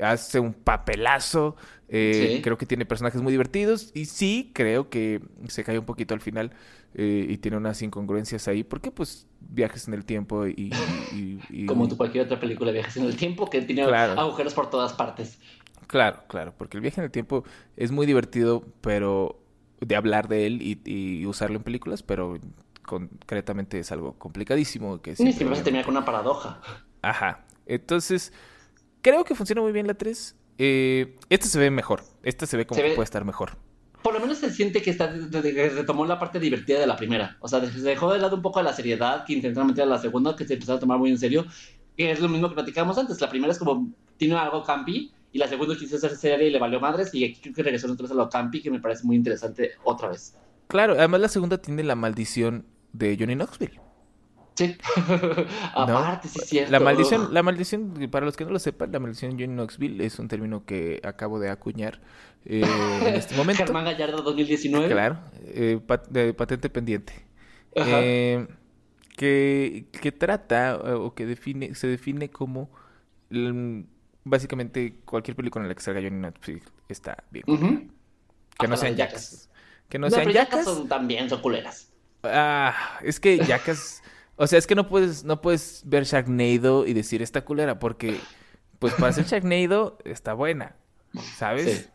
[0.00, 1.56] Hace un papelazo.
[1.88, 2.42] eh, Sí.
[2.42, 3.90] Creo que tiene personajes muy divertidos.
[3.94, 6.50] Y sí, creo que se cae un poquito al final.
[6.96, 8.62] eh, y tiene unas incongruencias ahí.
[8.62, 10.70] Porque, pues, viajes en el tiempo y.
[11.12, 14.20] y- y- Como tu cualquier otra película viajes en el tiempo que tiene Claro.
[14.20, 15.40] agujeros por todas partes.
[15.88, 16.54] Claro, claro.
[16.56, 17.42] Porque el viaje en el tiempo
[17.76, 19.40] es muy divertido, pero.
[19.80, 22.38] de hablar de él y, usarlo en películas, pero
[22.86, 25.00] concretamente es algo complicadísimo.
[25.02, 26.60] Que siempre siempre vas a obviamente- terminar con una paradoja.
[27.02, 27.44] Ajá.
[27.66, 28.32] Entonces,
[29.04, 30.34] creo que funciona muy bien la 3.
[30.58, 32.02] Eh, esta se ve mejor.
[32.24, 33.52] Esta se ve como Se que ve- puede estar mejor.
[34.02, 37.36] Por lo menos se siente que está retomó la parte divertida de la primera.
[37.40, 39.98] O sea, se dejó de lado un poco la seriedad que intentaron meter a la
[39.98, 41.46] segunda, que se empezó a tomar muy en serio.
[41.96, 43.20] Que es lo mismo que platicábamos antes.
[43.20, 46.58] La primera es como, tiene algo campi, y la segunda quiso hacer seria y le
[46.58, 49.04] valió madres, y aquí creo que regresó otra vez a lo campi, que me parece
[49.04, 50.36] muy interesante otra vez.
[50.68, 53.80] Claro, además la segunda tiene la maldición de Johnny Knoxville.
[54.54, 54.76] Sí.
[55.74, 56.70] Aparte, sí cierto.
[56.72, 60.04] La maldición, la maldición, para los que no lo sepan, la maldición de Johnny Knoxville
[60.04, 62.00] es un término que acabo de acuñar
[62.44, 62.62] eh,
[63.04, 63.64] en este momento.
[63.64, 64.88] Germán Gallardo 2019.
[64.88, 67.12] Claro, eh, pat- de patente pendiente.
[67.74, 68.46] Eh,
[69.16, 72.70] que, que trata o que define, se define como
[73.30, 73.80] mm,
[74.24, 77.90] básicamente cualquier película en la que salga Johnny Knoxville está bien.
[78.58, 79.50] Que no sean yacas.
[79.88, 80.66] Que no, No, sean yacas.
[80.88, 81.90] también son culeras.
[82.22, 84.02] Ah, es que yacas.
[84.36, 88.20] O sea, es que no puedes, no puedes ver Sharknado y decir esta culera, porque,
[88.78, 90.76] pues para ser Sharknado está buena,
[91.36, 91.64] ¿sabes?
[91.64, 91.90] Sí,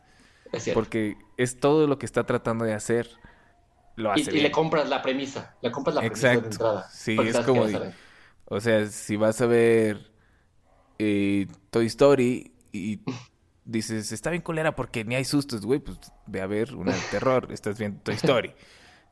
[0.54, 0.80] es cierto.
[0.80, 3.10] Porque es todo lo que está tratando de hacer.
[3.96, 4.44] Lo Y, hace y bien.
[4.44, 5.56] le compras la premisa.
[5.62, 6.90] Le compras la premisa de entrada.
[6.90, 7.94] Sí, es como de-.
[8.46, 10.12] O sea, si vas a ver
[10.98, 13.02] eh, Toy Story y
[13.66, 17.02] dices, está bien culera porque ni hay sustos, güey, pues ve a ver una de
[17.12, 18.54] terror, estás viendo Toy Story.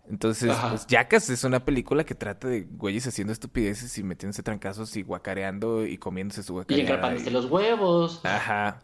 [0.09, 0.69] Entonces, Ajá.
[0.69, 5.01] pues Jackass es una película que trata de güeyes haciendo estupideces y metiéndose trancazos y
[5.03, 6.81] guacareando y comiéndose su Y guacareada.
[6.83, 8.21] engrapándose y- los huevos.
[8.23, 8.81] Ajá.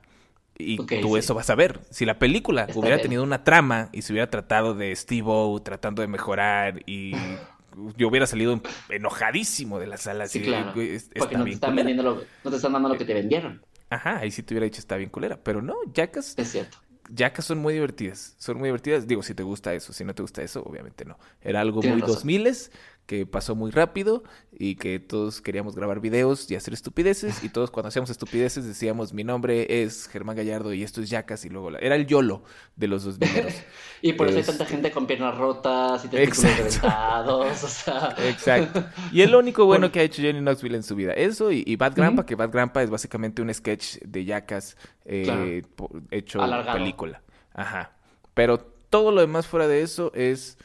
[0.57, 1.15] Y tú sí.
[1.19, 1.79] eso vas a ver.
[1.89, 3.03] Si la película Está hubiera bien.
[3.03, 7.13] tenido una trama y se hubiera tratado de Steve-O tratando de mejorar y
[7.97, 10.27] yo hubiera salido enojadísimo de la sala.
[10.27, 10.71] Sí, así claro.
[10.73, 11.85] "Güey, es- Porque no te están culera".
[11.87, 13.61] vendiendo lo, no te están dando lo que te vendieron.
[13.89, 15.39] Ajá, ahí sí te hubiera dicho está bien culera.
[15.43, 16.77] Pero no, Jackass, Es cierto.
[17.09, 18.35] Jackass son muy divertidas.
[18.37, 19.07] Son muy divertidas.
[19.07, 19.93] Digo, si te gusta eso.
[19.93, 21.17] Si no te gusta eso, obviamente no.
[21.41, 22.15] Era algo Tienes muy razón.
[22.15, 22.71] 2000
[23.05, 24.23] que pasó muy rápido
[24.57, 27.43] y que todos queríamos grabar videos y hacer estupideces.
[27.43, 31.43] Y todos cuando hacíamos estupideces decíamos, mi nombre es Germán Gallardo y esto es Jackass.
[31.43, 32.43] Y luego la- era el YOLO
[32.77, 33.29] de los 2000
[34.01, 36.63] Y por eso hay tanta gente con piernas rotas y testículos Exacto.
[36.87, 37.63] reventados.
[37.63, 38.85] O sea, Exacto.
[39.11, 41.11] Y es lo único bueno que ha hecho Johnny Knoxville en su vida.
[41.13, 45.61] Eso y, y Bad Grandpa, que Bad Grandpa es básicamente un sketch de Jackass eh,
[45.75, 45.91] Claro.
[46.11, 46.77] hecho Alargado.
[46.77, 47.21] película.
[47.53, 47.91] Ajá.
[48.33, 50.57] Pero todo lo demás fuera de eso es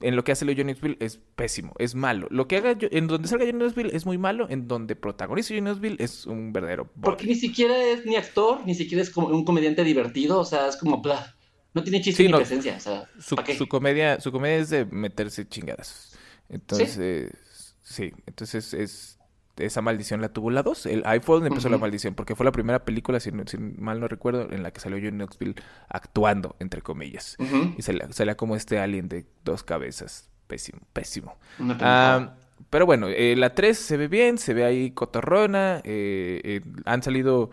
[0.00, 2.28] en lo que hace Leo Knoxville es pésimo, es malo.
[2.30, 5.62] Lo que haga en donde salga Johnny Knoxville es muy malo, en donde protagoniza Johnny
[5.62, 6.88] Knoxville es un verdadero.
[7.00, 10.68] Porque ni siquiera es ni actor, ni siquiera es como un comediante divertido, o sea,
[10.68, 11.34] es como bla.
[11.74, 15.46] No tiene chiste ni presencia, o sea, su, su, comedia, su comedia es de meterse
[15.46, 16.16] chingadas.
[16.48, 17.30] Entonces,
[17.82, 19.17] sí, entonces es
[19.58, 20.88] esa maldición la tuvo la 2.
[21.04, 24.50] Ahí fue donde empezó la maldición, porque fue la primera película, si, mal no recuerdo,
[24.50, 25.54] en la que salió Johnny Knoxville
[25.88, 27.36] actuando, entre comillas.
[27.76, 30.28] Y salía, como este alien de dos cabezas.
[30.46, 31.36] Pésimo, pésimo.
[31.80, 32.34] Ah,
[32.70, 35.80] pero bueno, eh, la 3 se ve bien, se ve ahí cotorrona.
[35.84, 37.50] Eh, eh, han salido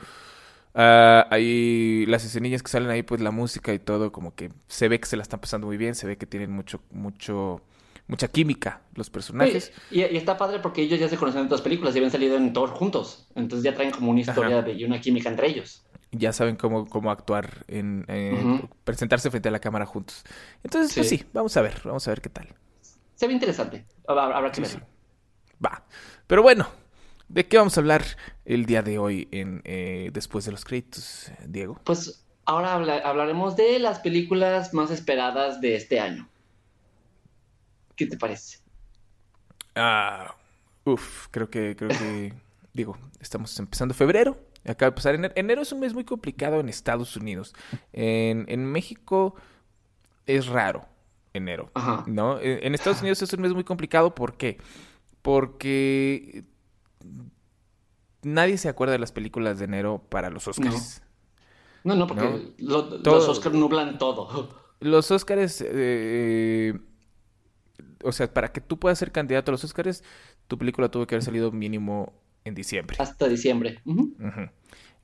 [0.74, 4.88] ah, ahí las escenillas que salen ahí, pues la música y todo, como que se
[4.88, 7.62] ve que se la están pasando muy bien, se ve que tienen mucho, mucho
[8.08, 9.72] mucha química los personajes.
[9.92, 12.54] y, está padre porque ellos ya se conocen en otras películas y habían salido en
[12.54, 13.28] Thor juntos.
[13.36, 15.84] Entonces ya traen como una historia de, y una química entre ellos.
[16.12, 18.06] Ya saben cómo, cómo actuar, en
[18.84, 20.24] presentarse frente a la cámara juntos.
[20.64, 22.48] Entonces, pues sí, vamos a ver, vamos a ver qué tal.
[23.16, 23.86] Se ve interesante.
[24.08, 24.86] Habrá que verlo.
[25.64, 25.84] Va.
[26.28, 26.68] Pero bueno,
[27.28, 28.04] ¿de qué vamos a hablar
[28.46, 31.80] el día de hoy en eh, después de los créditos, Diego?
[31.84, 36.30] Pues ahora hablaremos de las películas más esperadas de este año.
[37.96, 38.60] ¿Qué te parece?
[39.76, 40.36] Ah,
[40.84, 42.34] uf, creo que, creo que,
[42.74, 44.38] digo, estamos empezando febrero.
[44.68, 45.34] Acaba de pasar enero.
[45.36, 47.54] Enero es un mes muy complicado en Estados Unidos.
[47.94, 49.36] En, en México
[50.26, 50.88] es raro
[51.36, 51.70] enero,
[52.08, 52.40] ¿no?
[52.40, 54.16] En, Estados Unidos es un mes muy complicado.
[54.16, 54.58] ¿Por qué?
[55.22, 56.46] Porque
[58.24, 61.02] nadie se acuerda de las películas de enero para los Oscars.
[61.84, 64.50] No, no, porque los Oscars nublan todo.
[64.80, 66.74] Los Oscars eh,
[68.04, 70.04] o sea, para que tú puedas ser candidato a los Oscars,
[70.48, 72.98] tu película tuvo que haber salido mínimo en diciembre.
[73.00, 73.82] Hasta diciembre.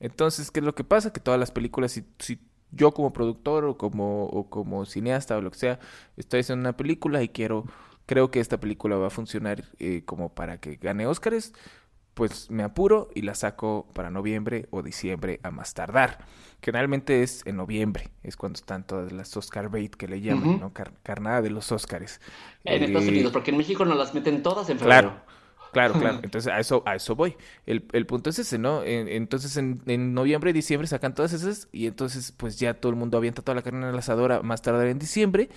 [0.00, 1.12] Entonces, ¿qué es lo que pasa?
[1.12, 2.38] Que todas las películas, si,
[2.70, 5.80] yo como productor o como, o como cineasta o lo que sea,
[6.16, 7.66] estoy haciendo una película y quiero,
[8.06, 11.52] creo que esta película va a funcionar eh, como para que gane Oscars,
[12.14, 16.18] pues me apuro y la saco para noviembre o diciembre a más tardar.
[16.60, 20.72] Generalmente es en noviembre, es cuando están todas las Oscar bait que le llaman, ¿no?
[21.02, 22.20] carnada de los Oscars.
[22.64, 25.10] En Estados eh, Unidos, porque en México no las meten todas en febrero.
[25.10, 25.32] Claro.
[25.72, 26.20] Claro, claro.
[26.22, 27.34] Entonces a eso, a eso voy.
[27.66, 28.82] El, el punto es ese, ¿no?
[28.84, 32.96] entonces en, en, noviembre y diciembre sacan todas esas y entonces pues ya todo el
[32.96, 35.48] mundo avienta toda la carne en la asadora más tardar en diciembre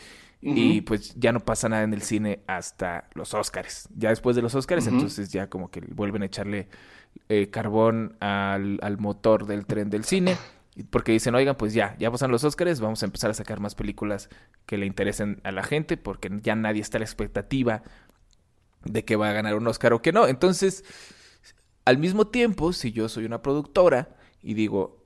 [0.47, 3.89] y pues ya no pasa nada en el cine hasta los Oscars.
[3.95, 6.67] Ya después de los Oscars, entonces ya como que vuelven a echarle
[7.29, 10.37] eh, carbón al, al, motor del tren del cine.
[10.91, 13.73] Porque dicen, oigan, pues ya, ya pasan los Oscars, vamos a empezar a sacar más
[13.73, 14.29] películas
[14.67, 17.81] que le interesen a la gente, porque ya nadie está a la expectativa
[18.83, 20.27] de que va a ganar un Oscar o que no.
[20.27, 20.83] Entonces,
[21.85, 25.03] al mismo tiempo, si yo soy una productora y digo,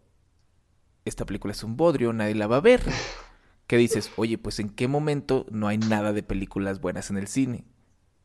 [1.05, 2.81] esta película es un bodrio, nadie la va a ver
[3.69, 7.27] que dices, oye, pues en qué momento no hay nada de películas buenas en el
[7.27, 7.65] cine?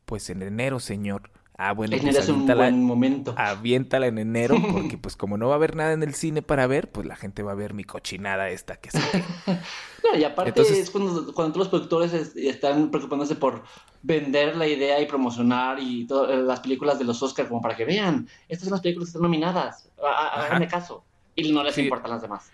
[0.06, 1.30] Pues en enero, señor.
[1.58, 3.34] Ah, bueno, pues es un buen momento.
[3.36, 6.66] Aviéntala en enero, porque pues como no va a haber nada en el cine para
[6.66, 8.98] ver, pues la gente va a ver mi cochinada esta que se
[10.02, 13.64] No, y aparte es cuando, cuando los productores están preocupándose por
[14.02, 17.84] vender la idea y promocionar y todas las películas de los Oscars como para que
[17.84, 21.04] vean, estas son las películas que están nominadas, háganme caso.
[21.36, 22.50] Y no les importan las demás.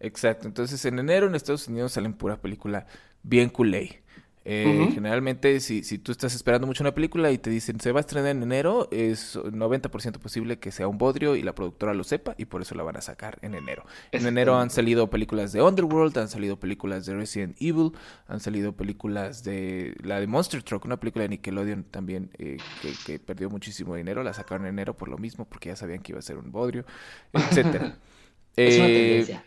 [0.00, 0.46] Exacto.
[0.46, 2.86] Entonces, en enero en Estados Unidos salen pura película
[3.22, 4.02] bien culé.
[4.50, 8.00] Eh, Generalmente, si, si tú estás esperando mucho una película y te dicen se va
[8.00, 12.02] a estrenar en enero, es 90% posible que sea un bodrio y la productora lo
[12.02, 13.84] sepa y por eso la van a sacar en enero.
[14.10, 17.92] En enero han salido películas de Underworld, han salido películas de Resident Evil,
[18.26, 22.56] han salido películas de la de Monster Truck, una película de Nickelodeon también eh,
[23.04, 26.12] que, perdió muchísimo dinero, la sacaron en enero por lo mismo porque ya sabían que
[26.12, 26.86] iba a ser un bodrio,
[27.34, 27.98] etcétera.
[28.56, 29.44] es una tendencia.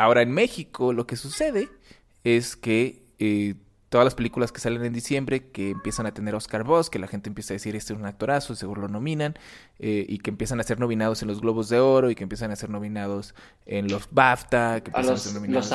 [0.00, 1.68] Ahora en México lo que sucede
[2.24, 3.54] es que eh,
[3.90, 7.06] todas las películas que salen en diciembre, que empiezan a tener Oscar Voss, que la
[7.06, 9.34] gente empieza a decir este es un actorazo, seguro lo nominan,
[9.78, 12.50] eh, y que empiezan a ser nominados en los Globos de Oro y que empiezan
[12.50, 13.34] a ser nominados
[13.66, 15.70] en los BAFTA, que empiezan a, ser nominados.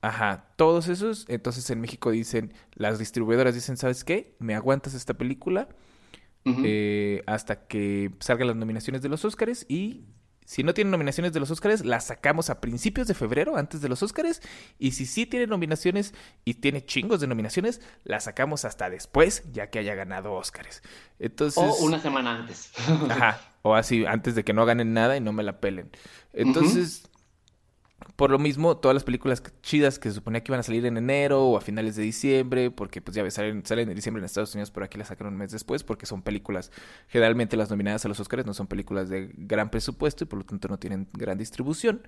[0.00, 1.24] Ajá, todos esos.
[1.28, 4.34] Entonces en México dicen, las distribuidoras dicen, ¿sabes qué?
[4.40, 5.68] Me aguantas esta película
[6.44, 10.06] eh, hasta que salgan las nominaciones de los Oscars y
[10.44, 13.88] si no tiene nominaciones de los Oscars, las sacamos a principios de febrero, antes de
[13.88, 14.40] los Oscars.
[14.78, 19.70] Y si sí tiene nominaciones y tiene chingos de nominaciones, las sacamos hasta después, ya
[19.70, 20.82] que haya ganado Oscars.
[21.18, 22.72] Entonces, o una semana antes.
[23.08, 23.40] Ajá.
[23.62, 25.90] O así, antes de que no ganen nada y no me la pelen.
[26.32, 27.08] Entonces,
[28.16, 30.96] por lo mismo, todas las películas chidas que se suponía que iban a salir en
[30.96, 34.24] enero o a finales de diciembre, porque pues ya ves, salen, salen en diciembre en
[34.24, 36.70] Estados Unidos, pero aquí las sacaron un mes después, porque son películas,
[37.08, 40.44] generalmente las nominadas a los Oscars no son películas de gran presupuesto y por lo
[40.44, 42.02] tanto no tienen gran distribución.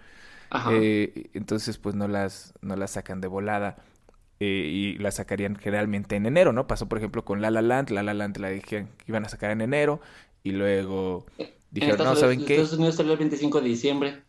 [0.70, 3.76] Eh, entonces, pues no las, no las sacan de volada
[4.40, 6.66] eh, y la sacarían generalmente en enero, ¿no?
[6.66, 7.90] Pasó, por ejemplo, con La La Land.
[7.90, 10.00] La La Land la dijeron que iban a sacar en enero
[10.42, 11.26] y luego
[11.70, 12.54] dijeron, no, ¿saben qué?
[12.54, 14.23] Estados Unidos salió el 25 de diciembre.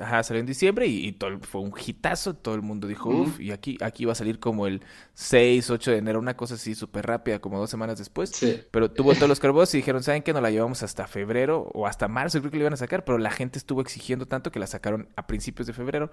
[0.00, 2.34] Ajá, salió en diciembre y, todo, fue un hitazo.
[2.34, 4.80] Todo el mundo dijo, uff, y aquí, aquí va a salir como el
[5.14, 8.30] 6, 8 de enero, una cosa así súper rápida, como dos semanas después.
[8.30, 8.62] Sí.
[8.70, 10.32] Pero tuvo todos los carbos y dijeron, ¿saben qué?
[10.32, 13.18] No la llevamos hasta febrero o hasta marzo, creo que la iban a sacar, pero
[13.18, 16.12] la gente estuvo exigiendo tanto que la sacaron a principios de febrero.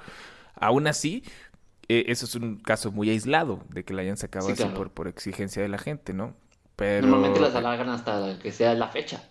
[0.56, 1.24] Aún así,
[1.90, 4.78] eh, eso es un caso muy aislado de que la hayan sacado Sí, así claro.
[4.78, 6.36] por, por exigencia de la gente, ¿no?
[6.76, 7.06] Pero...
[7.08, 9.30] Normalmente las alargan hasta que sea la fecha.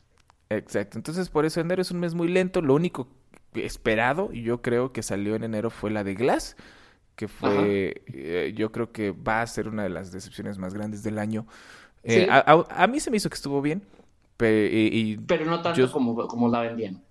[0.48, 0.96] Exacto.
[0.98, 2.60] Entonces, por eso enero es un mes muy lento.
[2.60, 3.08] Lo único
[3.54, 6.56] esperado, y yo creo que salió en enero, fue la de Glass,
[7.16, 11.02] que fue, eh, yo creo que va a ser una de las decepciones más grandes
[11.02, 11.46] del año.
[12.02, 12.26] Eh, Sí.
[12.30, 13.82] a, a- a mí se me hizo que estuvo bien,
[14.40, 17.02] y, Pero no tanto Yo- como, como la vendían.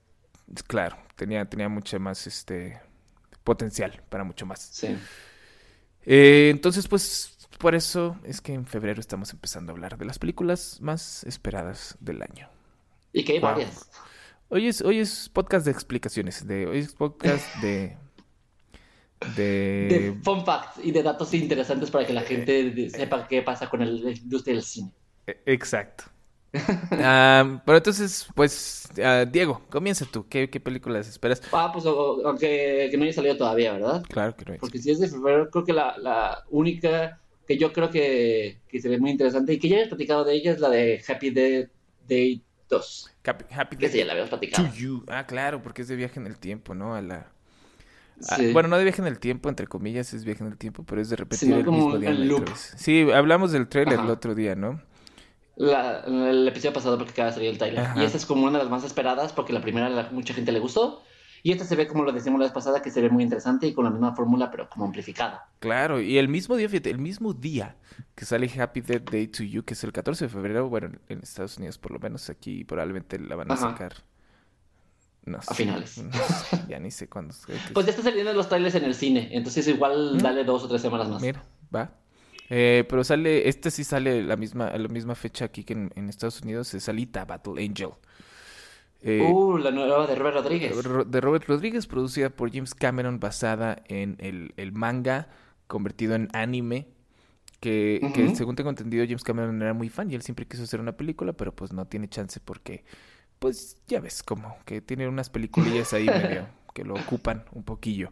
[0.67, 2.81] claro, tenía, tenía mucho más este
[3.43, 4.59] potencial para mucho más.
[4.59, 4.97] Sí.
[6.05, 10.19] Eh, entonces, pues, por eso es que en febrero estamos empezando a hablar de las
[10.19, 12.49] películas más esperadas del año.
[13.13, 13.51] Y que hay Wow.
[13.51, 13.89] varias.
[14.53, 17.95] Hoy es, hoy es podcast de explicaciones, de, hoy es podcast de...
[19.35, 19.41] De
[19.87, 20.17] De...
[20.23, 23.81] fun facts y de datos interesantes para que la gente de- sepa qué pasa con
[23.81, 24.91] el- la industria del cine.
[25.27, 26.05] e- Exacto.
[26.91, 30.27] Ah, pero entonces, pues, ah, Diego, comienza tú.
[30.27, 31.41] ¿Qué, qué películas esperas?
[31.53, 34.03] Ah, pues o- aunque que no haya salido todavía, ¿verdad?
[34.09, 34.59] Claro que no es.
[34.59, 38.81] Porque si es de febrero, creo que la, la única que yo creo que, que
[38.81, 41.29] se ve muy interesante y que ya habíamos platicado de ella es la de Happy
[41.29, 41.67] Day,
[42.07, 43.11] Day 2.
[43.51, 44.73] Happy, esa ya la habíamos to platicado.
[44.73, 45.03] You.
[45.07, 46.95] Ah, claro, porque es de viaje en el tiempo, ¿no?
[46.95, 47.27] A la...
[48.19, 48.51] Sí.
[48.53, 51.01] bueno, no de viaje en el tiempo, entre comillas, es viaje en el tiempo, pero
[51.01, 52.11] es de repetir Sino el como mismo día.
[52.11, 52.49] loop.
[52.55, 54.03] Sí, hablamos del trailer Ajá.
[54.05, 54.81] el otro día, ¿no?
[55.55, 57.83] La- el episodio pasado porque acaba de salir el trailer.
[57.83, 58.01] Ajá.
[58.01, 60.51] Y esta es como una de las más esperadas porque la primera la- mucha gente
[60.51, 61.03] le gustó.
[61.43, 63.65] Y esta se ve como lo decimos la vez pasada, que se ve muy interesante
[63.67, 65.49] y con la misma fórmula, pero como amplificada.
[65.59, 67.75] Claro, y el mismo día, fíjate, el mismo día
[68.15, 71.19] que sale Happy Death Day to You, que es el 14 de febrero, bueno, en-
[71.23, 73.71] Estados Unidos por lo menos, aquí probablemente la van a Ajá.
[73.71, 73.93] sacar.
[75.25, 75.53] No sé.
[75.53, 75.97] finales.
[76.03, 77.33] no sé, ya ni sé cuándo.
[77.73, 80.17] Pues ya está saliendo los trailers en el cine, entonces igual ¿Mm?
[80.19, 81.21] dale dos o tres semanas más.
[81.21, 81.91] Mira, va.
[82.49, 85.91] Eh, pero sale, este sí sale la misma, a la misma fecha aquí que en,
[85.95, 87.89] en Estados Unidos, es Alita Battle Angel.
[89.03, 90.83] Eh, Uh, la nueva de Robert Rodríguez.
[90.83, 95.27] Ro- de Robert Rodríguez, producida por James Cameron, basada en el, el manga
[95.67, 96.87] convertido en anime.
[97.59, 100.79] Que, que según tengo entendido, James Cameron era muy fan y él siempre quiso hacer
[100.79, 102.83] una película, pero pues no tiene chance porque,
[103.37, 108.09] pues ya ves, como que tiene unas peliculillas ahí medio que lo ocupan un poquillo.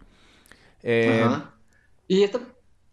[0.84, 1.26] Eh.
[2.08, 2.42] Y esto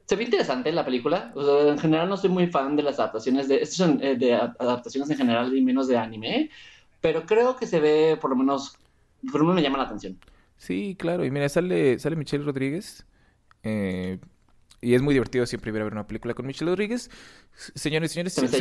[0.06, 1.30] se ve interesante la película.
[1.34, 3.56] O sea, en general no soy muy fan de las adaptaciones de.
[3.62, 6.50] Eh, de adaptaciones en general y menos de anime.
[7.00, 8.78] Pero creo que se ve por lo menos.
[9.30, 10.18] Por lo menos me llama la atención.
[10.56, 11.24] Sí, claro.
[11.24, 13.06] Y mira, sale, sale Michelle Rodríguez.
[13.62, 14.18] eh,
[14.80, 17.10] y es muy divertido siempre ver una película con Michelle Rodríguez.
[17.74, 18.56] Señores señores, si, si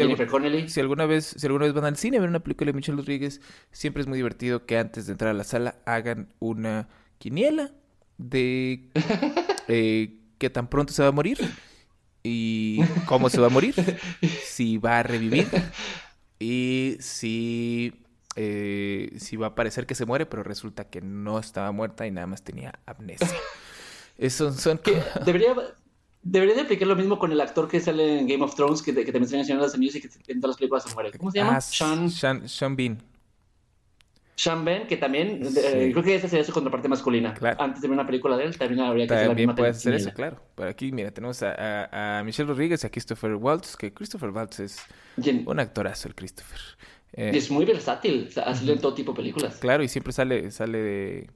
[0.69, 2.97] si alguna vez, si alguna vez van al cine a ver una película de Michelle
[2.97, 6.87] Rodríguez, siempre es muy divertido que antes de entrar a la sala hagan una
[7.19, 7.73] quiniela
[8.17, 8.89] de
[9.67, 11.37] eh, qué tan pronto se va a morir
[12.23, 13.75] y cómo se va a morir,
[14.21, 15.47] si va a revivir
[16.39, 17.93] y si,
[18.35, 22.11] eh, si va a parecer que se muere, pero resulta que no estaba muerta y
[22.11, 23.27] nada más tenía amnesia.
[24.17, 24.77] Esos son...
[24.77, 25.53] Que debería,
[26.21, 28.93] debería de aplicar lo mismo con el actor que sale en Game of Thrones, que,
[28.93, 31.11] que también sale en los Anillos y que en todas las películas se muere.
[31.17, 31.57] ¿Cómo se llama?
[31.57, 33.01] Ah, Sean, Sean, Sean Bean.
[34.37, 35.41] Sean Ben, que también.
[35.43, 35.91] eh, Sí.
[35.93, 37.33] creo que esa sería su contraparte masculina.
[37.33, 37.55] Claro.
[37.61, 39.93] Antes de ver una película de él, también habría que hacer la misma puedes hacer
[39.93, 40.41] eso, claro.
[40.55, 44.31] Por aquí, mira, tenemos a, a- a Michelle Rodríguez y a Christopher Waltz, que Christopher
[44.31, 44.77] Waltz es
[45.45, 46.59] un actorazo, el Christopher.
[47.17, 48.25] Eh, es muy versátil.
[48.29, 49.55] O sea, ha salido en todo tipo de películas.
[49.57, 51.29] Claro, y siempre sale, sale de,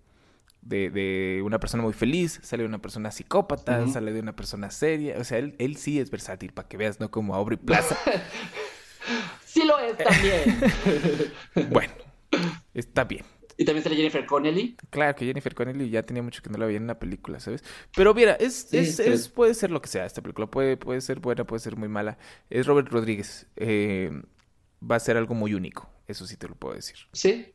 [0.62, 4.72] de, de una persona muy feliz, sale de una persona psicópata, sale de una persona
[4.72, 5.18] seria.
[5.20, 7.98] O sea, él, él sí es versátil, para que veas, no como Aubrey Plaza.
[9.46, 10.60] Sí lo es también.
[11.72, 11.94] bueno,
[12.74, 13.26] está bien.
[13.58, 14.76] y también sale Jennifer Connelly.
[14.92, 17.63] Claro que Jennifer Connelly ya tenía mucho que no la veía en una película, ¿sabes?
[17.96, 20.46] Pero mira, es, Sí, es, es- puede ser lo que sea esta película.
[20.48, 22.20] Puede, puede ser buena, puede ser muy mala.
[22.52, 23.48] Es Robert Rodríguez.
[23.56, 24.22] eh,
[24.82, 25.89] va a ser algo muy único.
[26.08, 26.96] Eso sí te lo puedo decir.
[27.13, 27.54] Sí.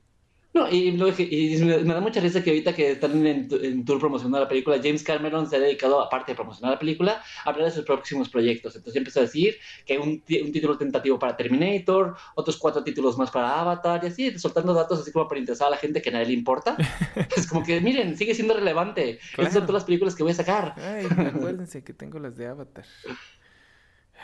[0.57, 3.49] No, y, lo que- y me me da mucha risa que ahorita que están en,
[3.51, 7.21] en tour promocionando la película, James Cameron se ha dedicado, aparte de promocionar la película,
[7.45, 8.77] a hablar de sus próximos proyectos.
[8.77, 13.19] Entonces empezó a decir que un, ti- un título tentativo para Terminator, otros cuatro títulos
[13.19, 16.11] más para Avatar, y así, soltando datos así como para interesar a la gente que
[16.11, 16.77] a nadie le importa.
[17.37, 19.19] es como que, miren, sigue siendo relevante.
[19.35, 19.51] Claro.
[19.51, 20.77] son todas las películas que voy a sacar.
[20.79, 22.85] Ay, acuérdense que tengo las de Avatar.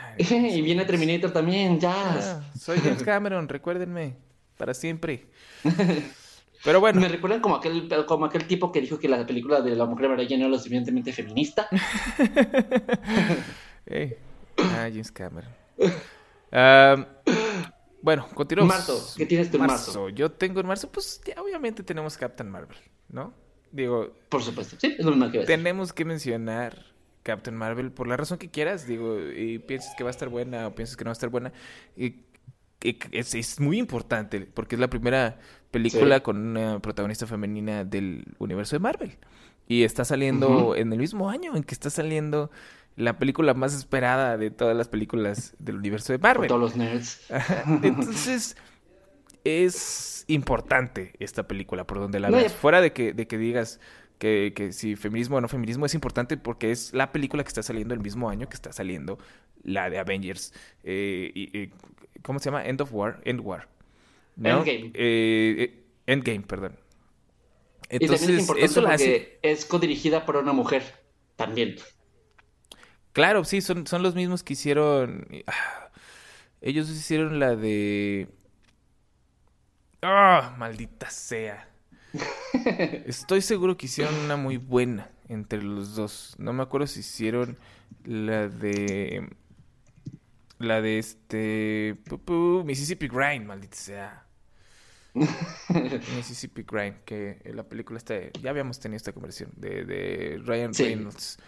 [0.19, 1.93] Y viene Terminator también, ya.
[1.95, 4.17] ah, soy James Cameron, recuérdenme.
[4.57, 5.27] Para siempre.
[6.65, 9.75] Pero bueno, Me recuerdan como aquel, como aquel tipo que dijo que la película de
[9.75, 11.69] la Mujer Maravilla no era lo suficientemente feminista.
[13.87, 14.19] Eh,
[14.59, 15.51] ah, James Cameron.
[18.03, 18.75] Bueno, continuamos.
[18.75, 20.09] Marzo, ¿qué tienes tú en marzo?
[20.11, 22.77] Yo tengo en marzo, pues ya obviamente tenemos Captain Marvel,
[23.09, 23.35] ¿no?
[23.73, 25.47] Digo, Por supuesto, sí, es lo mismo que ves.
[25.47, 26.87] tenemos que mencionar
[27.23, 30.67] Captain Marvel por la razón que quieras, digo, y piensas que va a estar buena
[30.69, 31.53] o piensas que no va a estar buena.
[31.97, 32.17] Y,
[32.83, 35.39] y es, es muy importante porque es la primera
[35.71, 36.23] película Sí.
[36.23, 39.19] con una protagonista femenina del universo de Marvel.
[39.69, 42.51] Y está saliendo en el mismo año en que está saliendo
[42.97, 46.49] la película más esperada de todas las películas del universo de Por Marvel.
[46.49, 47.21] todos los nerds.
[47.83, 48.57] Entonces,
[49.45, 53.81] es importante esta película por donde la No, y- Fuera de que, de que digas
[54.21, 57.65] que, que si feminismo o no feminismo, es importante porque es la película que está
[57.65, 59.19] saliendo el mismo año que está saliendo
[59.65, 60.55] la de Avengers.
[60.85, 61.73] Eh, y- y-
[62.23, 62.67] ¿Cómo se llama?
[62.67, 63.21] End of War.
[63.25, 63.69] End War.
[64.37, 64.65] ¿no?
[64.65, 64.93] Endgame.
[64.95, 66.79] Eh, eh, Endgame, perdón.
[67.99, 69.05] y también es Entonces, importante eso la hace.
[69.05, 70.83] porque es codirigida por una mujer.
[71.37, 71.77] También.
[73.13, 75.27] Claro, sí, son, son los mismos que hicieron.
[75.47, 75.91] ah,
[76.61, 78.29] ellos hicieron la de.
[80.03, 80.55] ¡Ah!
[80.59, 81.70] maldita sea.
[83.07, 86.35] Estoy seguro que hicieron una muy buena entre los dos.
[86.39, 87.57] No me acuerdo si hicieron
[88.05, 89.29] la de.
[90.59, 91.97] La de este.
[92.65, 94.27] Mississippi Grind, maldita sea.
[96.17, 98.15] Mississippi Grind, que la película está.
[98.43, 99.53] Ya habíamos tenido esta conversación.
[99.57, 100.85] De, de Ryan Sí.
[100.85, 101.39] Reynolds.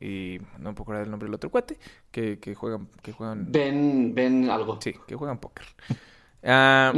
[0.00, 1.78] Y no me puedo acordar el nombre del otro cuate.
[2.10, 2.88] Que, que juegan.
[3.02, 3.50] Que juegan.
[3.52, 4.80] Ven, ven algo.
[4.80, 5.66] Sí, que juegan póker.
[6.46, 6.92] Ah,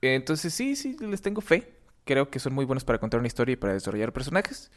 [0.00, 1.72] entonces sí, sí, les tengo fe.
[2.10, 4.72] Creo que son muy buenos para contar una historia y para desarrollar personajes.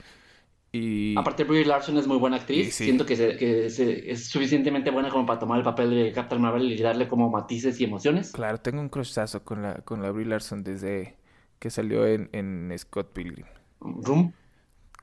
[0.72, 2.68] Y Aparte, Brie Larson es muy buena actriz.
[2.68, 2.84] Y sí.
[2.84, 6.40] Siento que, se- que se- es suficientemente buena como para tomar el papel de Captain
[6.40, 8.32] Marvel y darle como matices y emociones.
[8.34, 11.16] claro, tengo un crushazo con la, con la Brie Larson desde
[11.58, 13.48] que salió en, en Scott Pilgrim.
[13.80, 14.32] Room.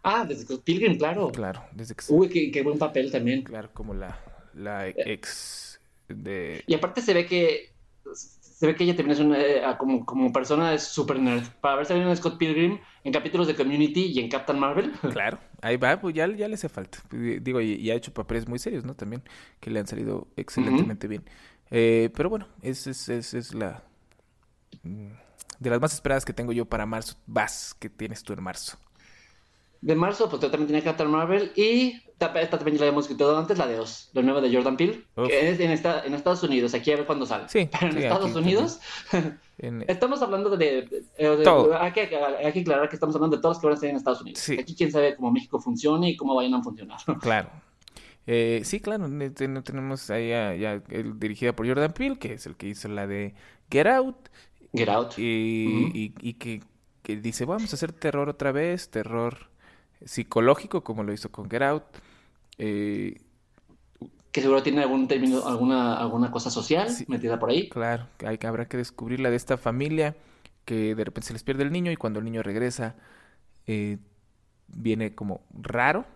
[0.04, 1.32] Ah, desde Scott Pilgrim, claro.
[1.32, 3.42] Claro, desde que Uy, qué, qué buen papel también.
[3.42, 4.20] claro, como la,
[4.54, 4.94] la Eh.
[4.98, 7.72] ex de Y aparte se ve que
[8.60, 11.44] se ve que ella también es una, eh, como, como persona es super nerd.
[11.62, 14.92] Para haber salido en Scott Pilgrim, en capítulos de Community y en Captain Marvel.
[15.12, 16.98] Claro, ahí va, pues ya, ya le hace falta.
[17.10, 18.94] Digo, y, y ha hecho papeles muy serios, ¿no?
[18.94, 19.22] También,
[19.60, 21.24] que le han salido excelentemente bien.
[21.70, 23.82] Eh, pero bueno, esa es, es, es la...
[24.82, 25.08] mm,
[25.58, 27.16] De las más esperadas que tengo yo para marzo.
[27.26, 28.76] Vas, que tienes tú en marzo.
[29.82, 33.04] De marzo, pues yo también tenía Captain Marvel y ta- esta también ya la hemos
[33.06, 35.26] escrito antes, la de Oz, la nueva de Jordan Peele, Uf.
[35.28, 37.48] que es en, esta, en Estados Unidos, aquí a ver cuándo sale.
[37.48, 38.80] Sí, Pero en sí, Estados aquí Unidos,
[39.58, 40.66] En- estamos hablando de...
[41.18, 41.74] de- de- Todo.
[41.80, 43.90] hay, que, hay que aclarar que estamos hablando de todos los que van a salir
[43.92, 44.40] en Estados Unidos.
[44.40, 44.58] Sí.
[44.60, 46.98] Aquí quién sabe cómo México funciona y cómo vayan a funcionar.
[47.22, 47.48] Claro.
[48.26, 52.44] Eh, sí, claro, ne- ten- tenemos ahí ya el- dirigida por Jordan Peele, que es
[52.46, 53.34] el que hizo la de
[53.70, 54.28] Get Out,
[54.74, 55.18] Get Out.
[55.18, 55.96] y, Ujú.
[55.96, 56.62] y- y que,
[57.02, 59.48] que dice, vamos a hacer terror otra vez, terror
[60.04, 61.84] psicológico, como lo hizo con Get Out.
[62.58, 63.20] Eh,
[64.32, 67.04] Que seguro tiene algún término, alguna, alguna cosa social Sí.
[67.08, 67.68] metida por ahí.
[67.68, 70.16] claro, hay, habrá que descubrir la de esta familia,
[70.64, 72.96] que de repente se les pierde el niño y cuando el niño regresa,
[73.66, 73.98] eh,
[74.68, 76.06] viene como raro.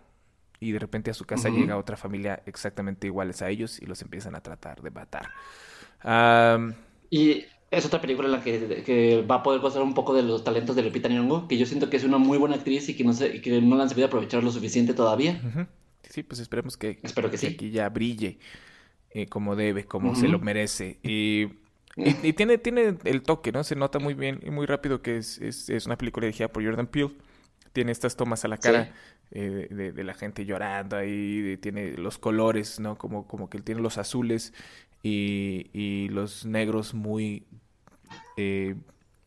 [0.60, 4.02] Y de repente a su casa llega otra familia exactamente iguales a ellos y los
[4.02, 5.32] empiezan a tratar de matar.
[7.10, 7.44] Y
[7.76, 10.44] es otra película en la que, que va a poder gozar un poco de los
[10.44, 13.04] talentos de Lupita Nyong'o, que yo siento que es una muy buena actriz y que
[13.04, 15.40] no, y que no la han sabido aprovechar lo suficiente todavía.
[16.08, 17.46] Sí, pues esperemos que, Espero que sí.
[17.48, 18.38] aquí ya brille
[19.10, 20.98] eh, como debe, como se lo merece.
[21.02, 21.44] Y,
[21.96, 23.64] y- y tiene, tiene el toque, ¿no?
[23.64, 26.64] Se nota muy bien y muy rápido que es, es, es una película dirigida por
[26.64, 27.12] Jordan Peele.
[27.72, 28.92] Tiene estas tomas a la cara
[29.32, 32.96] eh, de, de la gente llorando ahí, de- tiene los colores, ¿no?
[32.96, 34.52] Como, como que él tiene los azules
[35.02, 37.44] y, y los negros muy,
[38.36, 38.74] eh,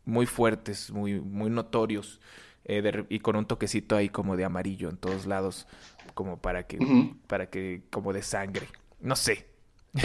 [0.05, 2.20] muy fuertes, muy, muy notorios.
[2.66, 5.68] eh, de y con un toquecito ahí como de amarillo en todos lados,
[6.14, 6.78] como para que,
[7.28, 8.68] para que, como de sangre.
[8.99, 9.47] No sé.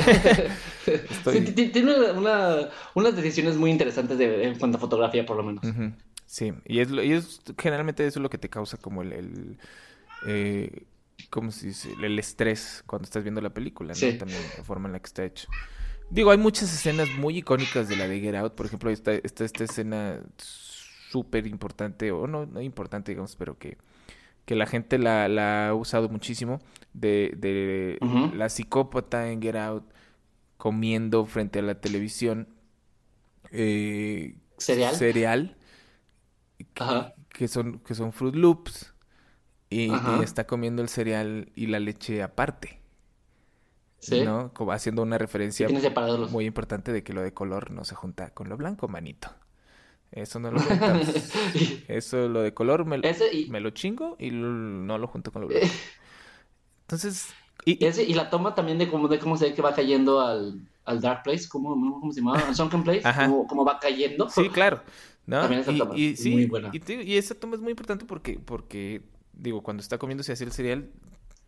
[0.86, 1.40] Estoy...
[1.44, 5.42] ti- ti- tiene una- unas decisiones muy interesantes de, en cuanto a fotografía, por lo
[5.42, 5.64] menos.
[6.26, 9.58] Sí, y es, y es generalmente eso es lo que te causa como el, el
[10.26, 10.84] eh,
[11.30, 11.92] ¿cómo se dice?
[12.00, 13.94] El estrés cuando estás viendo la película, ¿no?
[13.94, 14.14] Sí.
[14.18, 15.48] También la forma en la que está hecho.
[16.12, 19.46] Digo, hay muchas escenas muy icónicas de la de Get Out, por ejemplo, esta, esta,
[19.46, 23.78] esta escena súper importante, o no, no importante, digamos, pero que,
[24.44, 26.60] que la gente la, la ha usado muchísimo,
[26.92, 27.98] de,
[28.34, 29.84] la psicópata en Get Out
[30.58, 32.46] comiendo frente a la televisión
[33.50, 34.94] eh, ¿Cereal?
[34.94, 35.56] cereal
[36.76, 37.14] Ajá.
[37.30, 38.94] que son, que son Fruit Loops
[39.70, 39.90] y,
[40.22, 42.81] está comiendo el cereal y la leche aparte,
[44.02, 44.22] Sí.
[44.24, 44.52] ¿no?
[44.52, 46.32] Como haciendo una referencia los...
[46.32, 49.28] muy importante de que lo de color no se junta con lo blanco, manito.
[50.10, 51.06] Eso no lo juntamos.
[51.88, 55.30] Eso, lo de color, me, Ese y- me lo chingo y lo- no lo junto
[55.32, 55.66] con lo blanco.
[56.82, 57.28] Entonces,
[57.64, 60.20] Y, ese, y la toma también de cómo, de cómo se ve que va cayendo
[60.20, 62.40] al, al Dark Place, ¿cómo, cómo se llamaba?
[62.40, 64.28] Al Sunken Place, cómo, cómo, va cayendo.
[64.28, 64.82] Sí, claro.
[65.26, 65.40] ¿no?
[65.40, 66.70] También esa toma y, es muy buena.
[66.72, 70.52] Y, y, esa toma es muy importante porque, porque, digo, cuando está comiéndose así el
[70.52, 70.90] cereal,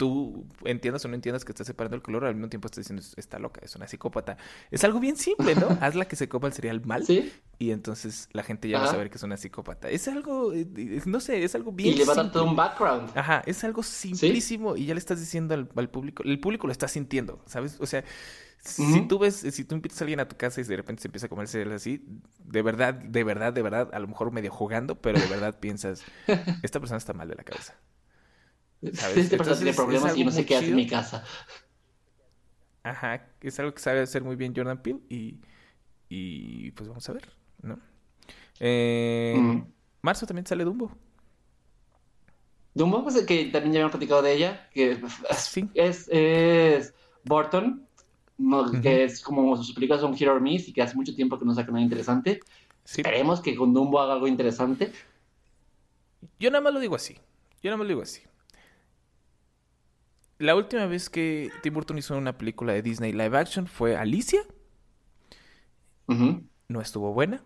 [0.05, 3.03] tú entiendas o no entiendas que está separando el color, al mismo tiempo estás diciendo,
[3.17, 4.37] está loca, es una psicópata.
[4.71, 5.67] Es algo bien simple, ¿no?
[5.81, 7.33] Hazla que se coma el cereal mal ¿Sí?
[7.59, 9.89] y entonces la gente ya va a saber que es una psicópata.
[9.89, 10.67] Es algo, eh,
[11.07, 13.17] no sé, es algo bien Y le va a dar todo un background.
[13.17, 16.73] Ajá, es algo simplísimo y ya le estás diciendo al, al, público, el público lo
[16.73, 17.79] está sintiendo, ¿sabes?
[17.81, 18.05] O sea,
[18.59, 21.09] si tú ves, si tú invitas a alguien a tu casa y de repente se
[21.09, 22.05] empieza a comer cereal así,
[22.45, 26.03] de verdad, de verdad, de verdad, a lo mejor medio jugando, pero de verdad piensas,
[26.63, 27.75] esta persona está mal de la cabeza.
[28.93, 29.17] ¿Sabes?
[29.17, 31.25] Este persona tiene problemas y no sé qué hace en mi casa.
[32.83, 35.41] Ajá, es algo que sabe hacer muy bien Jordan Peele y,
[36.09, 37.29] y pues vamos a ver,
[37.63, 37.79] ¿no?
[38.61, 39.63] Eh, mm.
[40.03, 40.93] Marzo también sale Dumbo.
[42.75, 45.01] Dumbo, pues que también ya habíamos platicado de ella, que
[45.37, 45.69] sí.
[45.75, 46.93] es, es
[47.25, 47.87] Burton,
[48.37, 48.83] no, uh -huh.
[48.83, 51.45] que es como sus películas son Hero or Miss y que hace mucho tiempo que
[51.45, 52.41] no saca nada interesante.
[52.85, 53.01] Sí.
[53.01, 54.93] Esperemos que con Dumbo haga algo interesante.
[56.39, 57.15] Yo nada más lo digo así.
[57.63, 58.21] Yo nada más lo digo así.
[60.39, 64.43] La última vez que Tim Burton hizo una película de Disney live action fue Alicia.
[66.07, 66.49] Uh -huh.
[66.69, 67.43] No estuvo buena.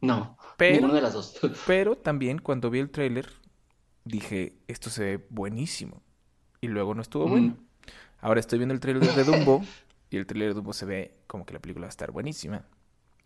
[0.00, 1.38] No, pero, ninguna de las dos.
[1.66, 3.28] pero también cuando vi el tráiler
[4.04, 6.02] dije, esto se ve buenísimo.
[6.60, 7.30] Y luego no estuvo uh -huh.
[7.30, 7.56] bueno.
[8.20, 9.64] Ahora estoy viendo el tráiler de Dumbo
[10.10, 12.64] y el tráiler de Dumbo se ve como que la película va a estar buenísima.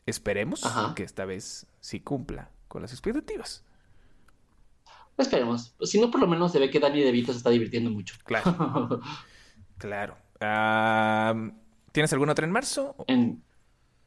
[0.07, 0.95] Esperemos Ajá.
[0.95, 3.66] que esta vez sí cumpla con las expectativas.
[5.17, 5.75] Esperemos.
[5.81, 8.17] Si no, por lo menos se ve que Danny DeVito se está divirtiendo mucho.
[8.25, 9.01] Claro.
[9.79, 10.17] claro.
[10.41, 11.51] Uh,
[11.93, 12.95] ¿Tienes alguna otra en marzo?
[13.07, 13.43] En...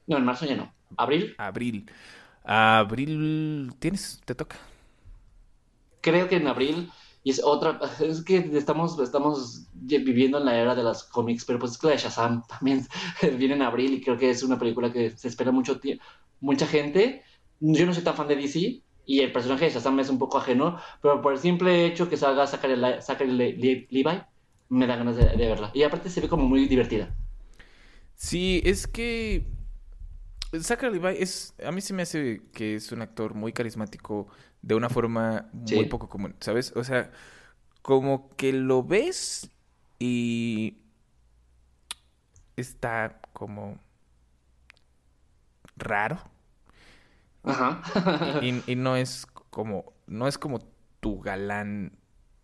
[0.05, 0.73] No, en marzo ya no.
[0.97, 1.33] ¿Abril?
[1.37, 1.89] Abril.
[2.43, 3.73] Abril.
[3.79, 4.21] ¿Tienes?
[4.25, 4.57] ¿Te toca?
[6.01, 6.91] Creo que en abril.
[7.23, 7.79] Y es otra.
[7.99, 11.87] Es que estamos, estamos viviendo en la era de las cómics, pero pues es que
[11.87, 12.87] la de Shazam también
[13.37, 15.79] viene en abril y creo que es una película que se espera mucho
[16.39, 17.23] mucha gente.
[17.59, 20.37] Yo no soy tan fan de DC, y el personaje de Shazam es un poco
[20.37, 24.21] ajeno, pero por el simple hecho que salga Zachary, Zachary Le Le Levi,
[24.69, 25.71] me da ganas de, de, verla.
[25.73, 27.15] Y aparte se ve como muy divertida.
[28.13, 29.47] Sí, es que
[30.55, 34.27] Zachary Levi es, a mí se me hace que es un actor muy carismático
[34.61, 35.73] de una forma sí.
[35.73, 36.71] muy poco común, ¿sabes?
[36.75, 37.09] O sea,
[37.81, 39.49] como que lo ves
[39.97, 40.77] y
[42.55, 43.79] está como
[45.77, 46.19] raro.
[47.43, 47.81] Ajá.
[48.41, 50.59] y, y, no es como, no es como
[50.99, 51.93] tu galán,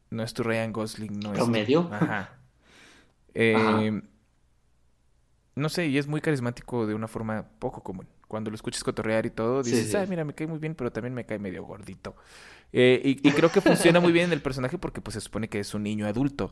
[0.10, 1.82] no es tu Ryan Gosling, no ¿Promedio?
[1.82, 1.88] es.
[1.88, 1.94] Tu...
[2.06, 2.30] Ajá.
[3.34, 4.02] Eh, Ajá.
[5.56, 8.08] No sé, y es muy carismático de una forma poco común.
[8.28, 9.98] Cuando lo escuchas cotorrear y todo, dices, sí, sí.
[9.98, 12.16] ay, mira, me cae muy bien, pero también me cae medio gordito.
[12.74, 15.62] Eh, y, y, creo que funciona muy bien el personaje porque pues se supone que
[15.62, 16.52] es un niño adulto.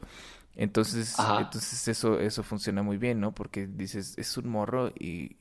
[0.56, 1.41] Entonces, Ajá.
[1.41, 3.34] entonces eso, eso funciona muy bien, ¿no?
[3.36, 5.36] Porque dices, es un morro y,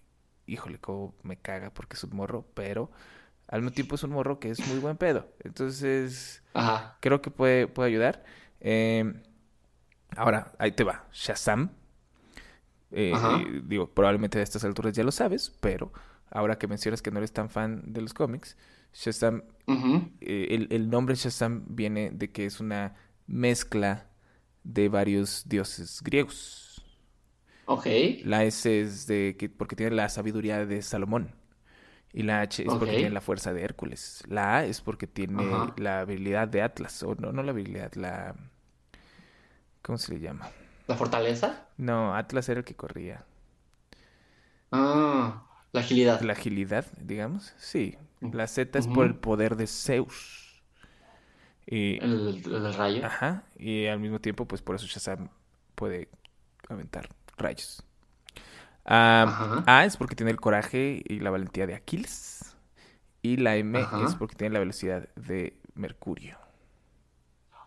[0.46, 2.90] híjole, cómo me caga porque es un morro, pero
[3.48, 5.28] al mismo tiempo es un morro que es muy buen pedo.
[5.40, 6.96] Entonces, Ajá.
[7.00, 8.24] creo que puede, puede ayudar.
[8.60, 9.12] Eh,
[10.16, 11.06] ahora, ahí te va.
[11.12, 11.70] Shazam.
[12.90, 15.92] Eh, eh, digo, probablemente a estas alturas ya lo sabes, pero
[16.30, 18.56] ahora que mencionas que no eres tan fan de los cómics,
[18.92, 20.10] Shazam, uh -huh.
[20.20, 22.94] el, el nombre Shazam viene de que es una
[23.26, 24.06] mezcla
[24.64, 26.71] de varios dioses griegos.
[27.66, 27.86] Ok.
[28.24, 31.34] La S es de que porque tiene la sabiduría de Salomón.
[32.12, 32.78] Y la H es okay.
[32.78, 34.22] porque tiene la fuerza de Hércules.
[34.28, 35.74] La A es porque tiene Ajá.
[35.78, 37.02] la habilidad de Atlas.
[37.02, 38.34] O no, no la habilidad, la.
[39.80, 40.50] ¿Cómo se le llama?
[40.86, 41.68] ¿La fortaleza?
[41.78, 43.24] No, Atlas era el que corría.
[44.70, 46.20] Ah, la agilidad.
[46.20, 47.54] La agilidad, digamos.
[47.56, 47.96] Sí.
[48.20, 48.94] La Z es uh -huh.
[48.94, 50.62] por el poder de Zeus.
[51.66, 53.06] Y, el, el, rayo.
[53.06, 53.44] Ajá.
[53.56, 55.28] Y al mismo tiempo, pues por eso Shazam
[55.74, 56.08] puede
[56.68, 57.08] aventar
[57.42, 57.82] rayos.
[58.84, 62.56] A es porque tiene el coraje y la valentía de Aquiles.
[63.22, 64.04] Y la M Ajá.
[64.04, 66.38] es porque tiene la velocidad de Mercurio.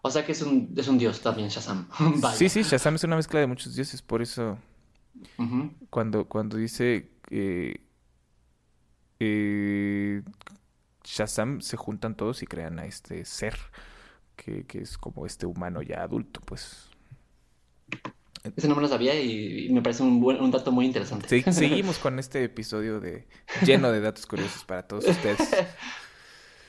[0.01, 1.88] O sea que es un, es un dios también, Shazam.
[2.36, 4.01] sí, sí, Shazam es una mezcla de muchos dioses.
[4.01, 4.57] Por eso,
[5.38, 5.71] uh -huh.
[5.89, 7.82] cuando, cuando dice eh,
[9.19, 10.21] eh,
[11.03, 13.57] Shazam, se juntan todos y crean a este ser
[14.36, 16.89] que, que es como este humano ya adulto, pues.
[18.55, 21.27] Ese no me lo sabía y, y me parece un, buen, un dato muy interesante.
[21.29, 23.27] Sí, seguimos con este episodio de
[23.65, 25.39] lleno de datos curiosos para todos ustedes.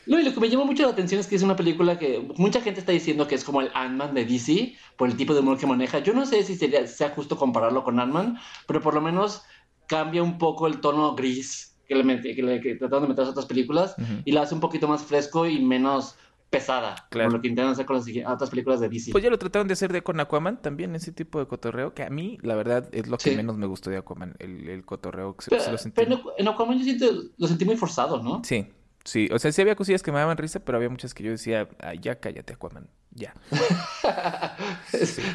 [0.07, 2.29] No, y lo que me llamó mucho la atención es que es una película que
[2.37, 5.41] mucha gente está diciendo que es como el Ant-Man de DC, por el tipo de
[5.41, 5.99] humor que maneja.
[5.99, 9.43] Yo no sé si sería, sea justo compararlo con Ant-Man, pero por lo menos
[9.89, 13.31] cambia un poco el tono gris que le, que le que trataron de meter a
[13.31, 14.23] otras películas uh -huh.
[14.25, 16.17] y la hace un poquito más fresco y menos
[16.51, 17.29] pesada, Claro.
[17.29, 19.13] como lo que intentan hacer con las siguientes- otras películas de DC.
[19.13, 22.03] Pues ya lo trataron de hacer de con Aquaman también, ese tipo de cotorreo, que
[22.05, 23.37] a mí, la verdad, es lo que Sí.
[23.37, 25.95] menos me gustó de Aquaman, el, el cotorreo que se, pero, se lo sentí.
[26.05, 28.43] pero en Aquaman yo siento, lo sentí muy forzado, ¿no?
[28.45, 28.67] Sí,
[29.07, 31.31] sí, o sea, sí había cosillas que me daban risa, pero había muchas que yo
[31.31, 33.33] decía, "Ay, ya cállate, Aquaman, ya.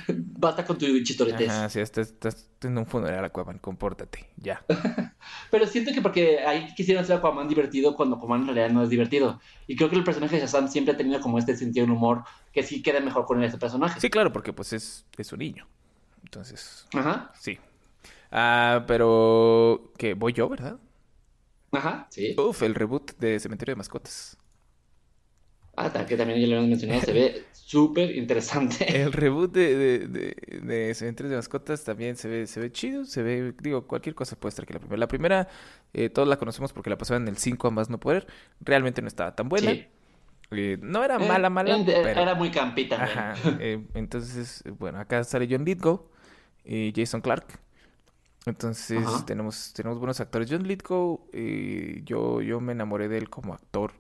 [0.08, 1.50] Basta con tu chitoretes.
[1.50, 4.64] Ajá, sí, estás, estás en un funeral, Aquaman, compórtate, ya.
[5.52, 8.90] Pero siento que porque ahí quisieron hacer Aquaman divertido cuando Aquaman en realidad no es
[8.90, 9.40] divertido.
[9.68, 12.24] Y creo que el personaje de Shazam siempre ha tenido como este sentido del humor
[12.54, 14.00] que sí queda mejor con este personaje.
[14.00, 15.68] Sí, claro, porque pues es, es un niño,
[16.24, 17.58] entonces, Ajá, sí.
[18.32, 20.78] Ah, pero que voy yo, ¿verdad?
[21.72, 22.36] Ajá, sí.
[22.38, 24.38] Uf, el reboot de Cementerio de Mascotas.
[25.76, 28.86] Ah, que también ya lo hemos mencionado, se ve súper interesante.
[28.88, 33.06] El reboot de, de, de, de Cementerio de Mascotas también se ve, se ve chido,
[33.06, 34.98] se ve, digo, cualquier cosa puede estar que la primera.
[35.00, 35.48] La primera,
[35.94, 38.28] eh, todos la conocemos porque la pasaban en el 5 a más no poder.
[38.60, 39.72] Realmente no estaba tan buena.
[39.72, 39.88] Sí.
[40.52, 42.22] Eh, no era Eh, mala, mala, eh, pero...
[42.22, 43.20] Era muy campi también.
[43.20, 43.36] Ajá.
[43.94, 46.10] entonces, bueno, acá sale John Lithgow
[46.66, 47.60] y Jason Clark.
[48.46, 49.26] Entonces Ajá.
[49.26, 50.50] tenemos, tenemos buenos actores.
[50.50, 53.94] John Lithgow, eh, yo, yo me enamoré de él como actor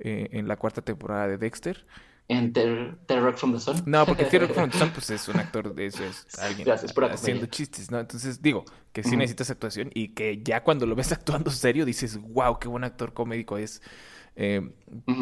[0.00, 1.86] eh, en la cuarta temporada de Dexter.
[2.28, 3.84] En Ter- Terror from the Sun.
[3.86, 7.88] No, porque Theodore Constantine, pues es un actor de eso, es alguien Gracias, haciendo chistes,
[7.92, 8.00] ¿no?
[8.00, 9.18] Entonces digo que sí Ujú.
[9.18, 13.14] necesitas actuación y que ya cuando lo ves actuando serio dices, wow, qué buen actor
[13.14, 13.80] comédico es.
[14.34, 14.72] Eh.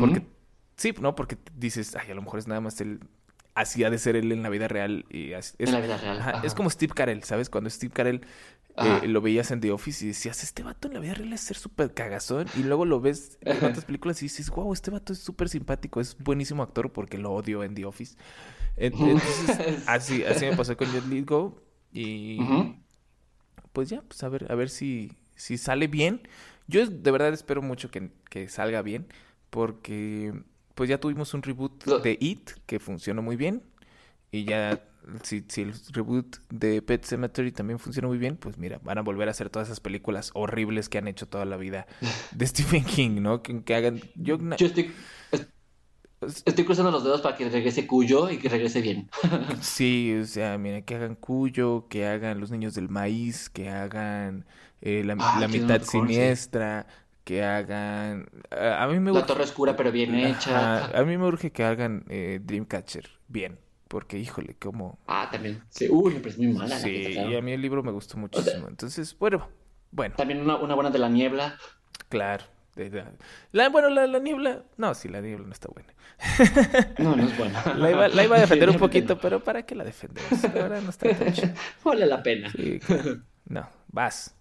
[0.00, 0.26] Porque,
[0.76, 1.14] sí, ¿no?
[1.14, 3.00] Porque dices, ay, a lo mejor es nada más él,
[3.54, 5.04] así ha de ser él en la vida real.
[5.10, 6.18] Y así- es, En la vida real.
[6.20, 6.46] ajá, ajá.
[6.46, 7.50] es como Steve Carell, ¿sabes?
[7.50, 8.26] Cuando Steve Carell
[8.80, 11.40] eh, lo veías en The Office y decías, este vato en la vida real es
[11.42, 12.50] ser súper cagazón.
[12.52, 16.00] Y luego lo ves en otras películas y dices, wow, este vato es súper simpático,
[16.00, 18.16] es buenísimo actor porque lo odio en The Office.
[18.76, 21.62] En- Entonces, así, así me pasó con Jet Go
[21.92, 22.76] Y
[23.72, 26.22] pues ya, pues a ver, a ver si, si sale bien.
[26.66, 29.06] Yo de verdad espero mucho que, que salga bien
[29.50, 30.32] porque
[30.74, 33.62] pues ya tuvimos un reboot de It que funcionó muy bien.
[34.32, 34.82] Y ya,
[35.22, 39.02] si, si el reboot de Pet Cemetery también funciona muy bien, pues mira, van a
[39.02, 41.86] volver a hacer todas esas películas horribles que han hecho toda la vida
[42.32, 43.42] de Stephen King, ¿no?
[43.42, 44.00] Que, que hagan...
[44.14, 44.92] Yo, Yo estoy,
[46.44, 49.10] estoy cruzando los dedos para que regrese Cuyo y que regrese bien.
[49.60, 54.46] Sí, o sea, mira, que hagan Cuyo, que hagan Los Niños del Maíz, que hagan
[54.80, 56.86] eh, la, Ah, la mitad siniestra,
[57.24, 58.28] que hagan...
[58.50, 60.86] A, a mí me La torre oscura pero bien hecha.
[60.86, 63.58] Ajá, a mí me urge que hagan eh, Dreamcatcher bien,
[63.88, 64.98] porque híjole, cómo...
[65.06, 65.62] Ah, también.
[65.70, 68.16] Sí, uy, pero es muy mala la Sí, y a mí el libro me gustó
[68.16, 68.68] muchísimo.
[68.68, 69.48] Entonces, bueno,
[69.90, 71.56] bueno, También una, una buena de la niebla.
[72.08, 72.44] claro.
[72.76, 73.12] de la-
[73.52, 74.62] la- bueno, la, la niebla...
[74.76, 75.92] No, sí, la niebla no está buena.
[76.98, 77.62] No, no es buena.
[77.76, 80.42] La iba, la iba a defender un poquito, pero ¿para qué la defendemos?
[80.42, 81.32] La verdad no está tan.
[81.84, 82.50] Vale la pena.
[82.50, 83.18] Sí, claro.
[83.46, 84.33] No, vas.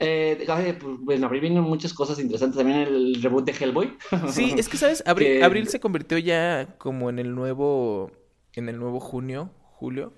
[0.00, 0.46] Eh,
[0.80, 2.56] pues, bueno, abril vienen muchas cosas interesantes.
[2.56, 3.96] También el reboot de Hellboy.
[4.28, 8.10] Sí, es que sabes, Abril, Que- Abril se convirtió ya como en el nuevo,
[8.54, 10.12] en el nuevo junio, julio.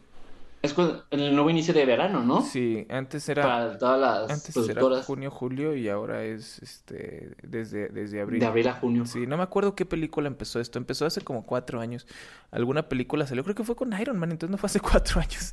[0.62, 2.42] Es cuando- en el nuevo inicio de verano, ¿no?
[2.42, 5.04] Sí, antes era, Para todas las antes era productoras.
[5.06, 8.38] junio, julio y ahora es, este, desde, desde abril.
[8.38, 9.04] De abril a junio.
[9.04, 10.78] Sí, no me acuerdo qué película empezó esto.
[10.78, 12.06] Empezó hace como cuatro años.
[12.52, 15.52] Alguna película salió, creo que fue con Iron Man, entonces no fue hace cuatro años.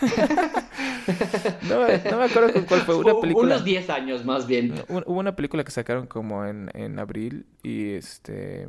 [1.68, 2.96] no, me- no me acuerdo con cuál fue.
[2.96, 3.54] Una película.
[3.54, 4.74] Unos 10 años más bien.
[4.88, 8.68] Hu- Hubo una película que sacaron como en, en abril y este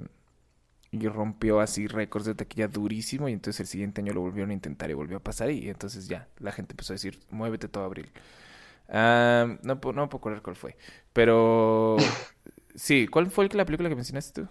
[0.91, 4.53] y rompió así récords de taquilla durísimo y entonces el siguiente año lo volvieron a
[4.53, 7.83] intentar y volvió a pasar y entonces ya la gente empezó a decir muévete todo
[7.83, 8.09] abril.
[8.87, 10.77] No, no puedo acordar cuál fue,
[11.11, 11.97] pero
[12.75, 14.47] sí, ¿cuál fue la película que mencionaste tú?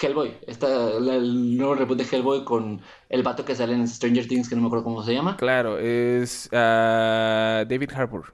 [0.00, 0.34] Hellboy.
[0.46, 4.54] Está el nuevo reboot de Hellboy con el vato que sale en Stranger Things, que
[4.54, 5.36] no me acuerdo cómo se llama.
[5.36, 8.32] Claro, es ah, David Harbour.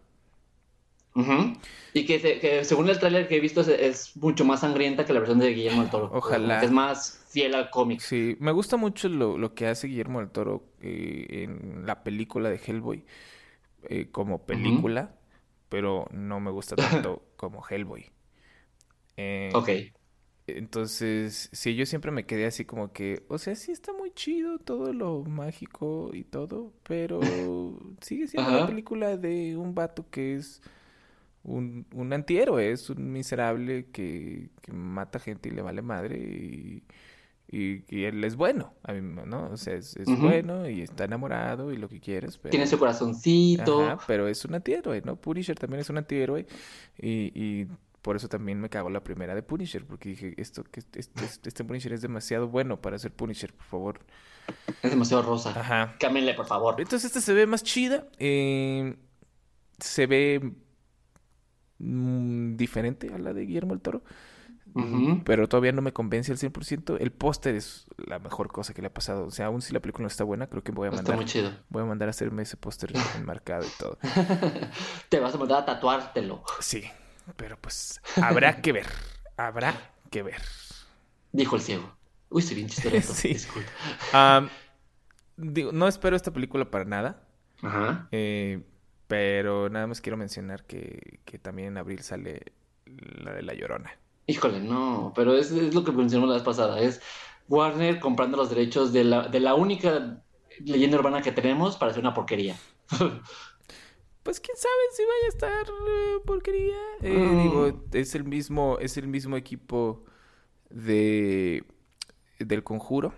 [1.95, 5.05] Y que, se- que según el tráiler que he visto es, es mucho más sangrienta
[5.05, 6.11] que la versión de Guillermo del Toro.
[6.15, 6.63] Ojalá.
[6.63, 8.01] Es más fiel al cómic.
[8.01, 12.51] Sí, me gusta mucho lo, lo que hace Guillermo del Toro eh, en la película
[12.51, 13.05] de Hellboy
[13.89, 15.17] eh, como película,
[15.69, 18.07] pero no me gusta tanto como Hellboy.
[19.17, 19.71] Eh, Ok.
[20.57, 24.59] Entonces, sí, yo siempre me quedé así como que, o sea, sí está muy chido
[24.59, 27.21] todo lo mágico y todo, pero
[28.01, 30.63] sigue siendo una película de un vato que es
[31.43, 36.83] un, un antihéroe, es un miserable que, que mata gente y le vale madre y,
[37.51, 39.51] y, y él es bueno, a mí, ¿no?
[39.51, 42.51] O sea, es, bueno y está enamorado y lo que quieres, pero...
[42.51, 43.83] Tiene su corazoncito.
[43.83, 45.17] Ajá, pero es un antihéroe, ¿no?
[45.17, 46.47] Punisher también es un antihéroe
[46.99, 47.69] y, y
[48.09, 51.63] por eso también me cago la primera de Punisher, porque dije, esto que este, este,
[51.63, 54.01] Punisher es demasiado bueno para ser Punisher, por favor.
[54.83, 55.51] Es demasiado rosa.
[55.51, 55.95] Ajá.
[56.01, 56.77] Cámbienle, por favor.
[56.81, 58.97] Entonces esta se ve más chida, eh,
[59.79, 60.55] se ve
[61.81, 64.03] mm, diferente a la de Guillermo el Toro.
[64.75, 65.23] Ujú.
[65.25, 66.97] pero todavía no me convence al 100%.
[66.99, 69.27] El póster es la mejor cosa que le ha pasado.
[69.27, 71.17] O sea, aún si la película no está buena, creo que voy a Está mandar,
[71.17, 71.51] muy chido.
[71.69, 73.99] voy a mandar a hacerme ese póster enmarcado y todo.
[75.11, 76.43] Te vas a mandar a tatuártelo.
[76.61, 76.85] Sí,
[77.37, 78.87] pero pues habrá que ver.
[79.37, 79.75] Habrá
[80.11, 80.41] que ver.
[81.33, 81.95] Dijo el ciego.
[82.31, 83.15] Uy, soy bien chistoso.
[83.15, 83.37] Sí.
[84.13, 84.49] Am,
[85.37, 87.23] digo, no espero esta película para nada.
[87.63, 88.09] Ajá.
[88.13, 88.63] eh,
[89.09, 92.53] pero nada más quiero mencionar que, que también en abril sale
[92.87, 93.91] la de La Llorona.
[94.27, 96.79] Híjole, no, pero es, es lo que mencionamos la vez pasada.
[96.81, 97.01] Es
[97.49, 100.23] Warner comprando los derechos de la, de la única
[100.61, 102.57] leyenda urbana que tenemos para hacer una porquería.
[104.29, 106.77] Pues quién sabe si vaya a estar eh, porquería.
[107.01, 107.43] Eh, Mm.
[107.45, 110.05] Digo, es el mismo, es el mismo equipo
[110.69, 111.65] de
[112.39, 113.15] del conjuro.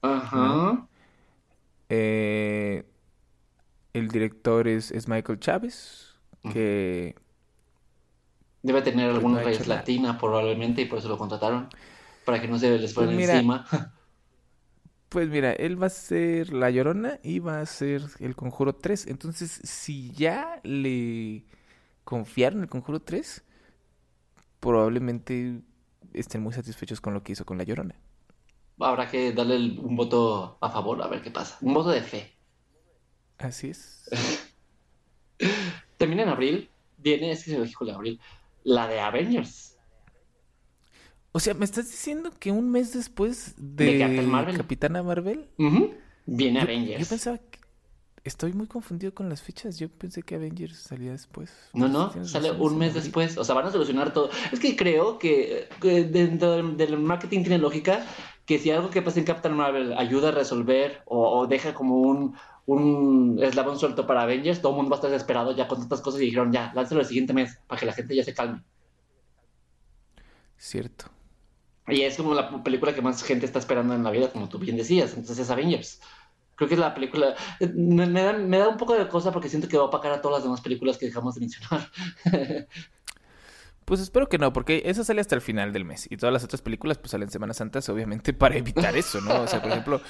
[0.00, 0.88] Ajá.
[1.90, 2.82] Eh,
[3.92, 6.52] el director es, es Michael Chávez, Mm.
[6.52, 7.14] que
[8.62, 11.68] Debe tener Pues alguna no raíz latina probablemente y por eso lo contrataron.
[12.24, 13.66] Para que no se les fuera Pues encima.
[15.14, 19.06] Pues mira, él va a ser La Llorona y va a ser El Conjuro 3.
[19.06, 21.44] Entonces, si ya le
[22.02, 23.44] confiaron el Conjuro 3,
[24.58, 25.60] probablemente
[26.12, 27.94] estén muy satisfechos con lo que hizo con La Llorona.
[28.80, 31.58] Habrá que darle el- un voto a favor a ver qué pasa.
[31.60, 32.32] Un voto de fe.
[33.38, 34.04] Así es.
[35.96, 38.20] También en abril viene, es que se me dijo en abril,
[38.64, 39.73] la de Avengers.
[41.36, 44.56] O sea, ¿me estás diciendo que un mes después De de, Captain Marvel.
[44.56, 45.48] Capitana Marvel?
[46.26, 47.00] Viene Yo, Avengers.
[47.00, 47.58] yo pensaba que...
[48.22, 49.76] Estoy muy confundido con las fechas.
[49.76, 51.50] Yo pensé que Avengers salía después.
[51.74, 53.36] No, no, sale un mes después.
[53.36, 54.30] O sea, van a solucionar todo.
[54.52, 58.06] Es que creo que, que dentro del, marketing tiene lógica
[58.46, 62.00] que si algo que pasa en Captain Marvel ayuda a resolver o, o deja como
[62.00, 65.80] un, un eslabón suelto para Avengers, todo el mundo va a estar desesperado ya con
[65.80, 68.32] tantas cosas y dijeron ya, láncelo el siguiente mes para que la gente ya se
[68.34, 68.62] calme.
[70.56, 71.10] Cierto.
[71.88, 74.58] Y es como la película que más gente está esperando en la vida, como tú
[74.58, 75.10] bien decías.
[75.10, 76.00] Entonces es Avengers.
[76.56, 77.34] Creo que es la película.
[77.60, 79.86] eh, Me, me da, me da un poco de cosa porque siento que va a
[79.86, 81.90] opacar a todas las demás películas que dejamos de mencionar.
[83.84, 86.10] Pues espero que no, porque esa sale hasta el final del mes.
[86.10, 89.42] Y todas las otras películas pues salen Semanas Santas, obviamente, para evitar eso, ¿no?
[89.42, 90.00] O sea, por ejemplo,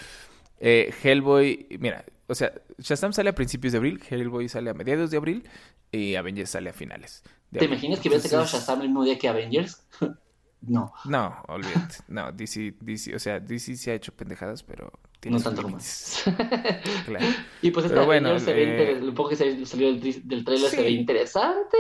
[0.61, 5.11] eh, Hellboy, mira, o sea, Shazam sale a principios de abril, Hellboy sale a mediados
[5.11, 5.49] de abril
[5.91, 7.25] y Avengers sale a finales.
[7.51, 9.83] ¿Te imaginas que hubiera sacado Shazam el mismo día que Avengers?
[10.67, 11.97] no, No, olvídate.
[12.09, 14.93] No, DC, DC, o sea, DC se ha hecho pendejadas, pero
[15.29, 16.23] no tanto como antes.
[17.07, 17.27] Claro.
[17.63, 20.71] y pues Pero bueno, se ve eh, inter- poco que se- salió del, del trailer
[20.71, 20.83] se Sí.
[20.83, 21.77] ve interesante.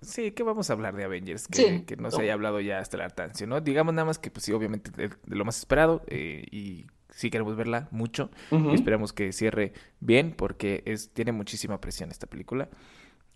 [0.00, 1.82] Sí, que vamos a hablar de Avengers, que, Sí.
[1.84, 3.60] que no se haya hablado ya hasta el hartancio, ¿no?
[3.60, 7.30] Digamos nada más que, pues sí, obviamente de, de lo más esperado eh, y sí
[7.30, 8.30] queremos verla mucho.
[8.52, 12.68] Y esperamos que cierre bien porque es tiene muchísima presión esta película.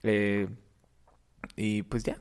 [0.04, 0.48] Eh,
[1.56, 2.18] y pues ya,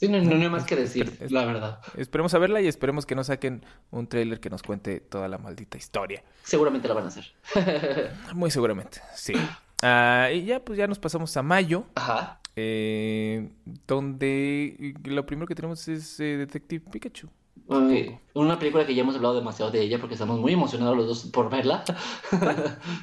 [0.00, 1.80] Sí, no, no, no hay más que decir, la verdad.
[1.96, 5.38] esperemos a verla y esperemos que nos saquen un tráiler que nos cuente toda la
[5.38, 6.22] maldita historia.
[6.42, 7.32] Seguramente la van a hacer.
[8.34, 9.34] Muy seguramente, sí.
[9.82, 12.40] Ah, y ya, pues ya nos pasamos a mayo, Ajá.
[12.56, 13.50] eh,
[13.86, 17.28] donde lo primero que tenemos es eh, Detective Pikachu.
[17.70, 21.06] Eh, una película que ya hemos hablado demasiado de ella porque estamos muy emocionados los
[21.06, 21.82] dos por verla.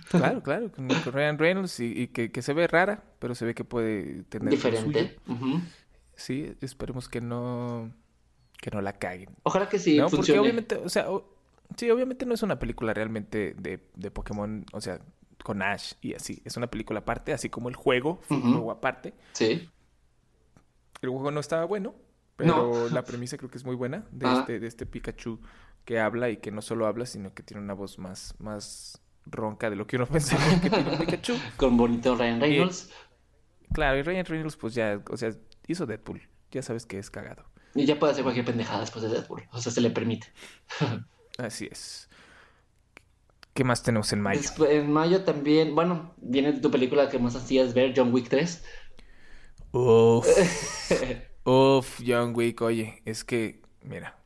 [0.10, 3.56] Claro, claro, con, Ryan Reynolds y, y que, que se ve rara, pero se ve
[3.56, 4.78] que puede tener lo suyo.
[4.78, 5.18] Diferente.
[6.16, 7.92] Sí, esperemos que no
[8.62, 9.30] que no la caguen.
[9.44, 11.34] Ojalá que sí no, porque obviamente, o sea, o-
[11.78, 15.00] sí, obviamente no es una película realmente de, de Pokémon, o sea,
[15.44, 16.42] con Ash y así.
[16.46, 19.16] Es una película aparte, así como el juego, fue un juego aparte.
[19.34, 19.68] Sí.
[21.02, 21.96] El juego no estaba bueno,
[22.36, 22.56] pero
[22.88, 22.90] No.
[22.90, 24.38] la premisa creo que es muy buena de Ah.
[24.42, 25.40] este, de este Pikachu
[25.86, 29.72] que habla y que no solo habla, sino que tiene una voz más, más ronca
[29.72, 30.06] de lo que uno
[30.52, 31.34] pensaría que tiene Pikachu.
[31.58, 32.92] Con bonito Ryan Reynolds.
[33.74, 35.32] Claro, y Ryan Reynolds pues ya, o sea,
[35.72, 36.22] hizo Deadpool.
[36.52, 37.46] Ya sabes que es cagado.
[37.76, 39.44] Y ya puede hacer cualquier pendejada después de Deadpool.
[39.52, 40.28] O sea, se le permite.
[41.38, 42.10] Así es.
[43.54, 44.40] ¿Qué más tenemos en mayo?
[44.42, 48.64] Después, en mayo también, bueno, viene tu película que más hacías ver, John Wick 3.
[49.72, 50.26] Uf.
[51.46, 54.18] Uf, John Wick, oye, es que, mira,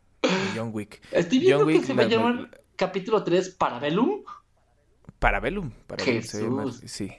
[0.55, 1.01] John Wick.
[1.11, 4.23] Estoy viendo John que Wick, se va a la- llamar la- capítulo 3 Parabellum.
[5.19, 6.91] Parabellum, Parabellum se llama, Jesús.
[6.91, 7.11] sí.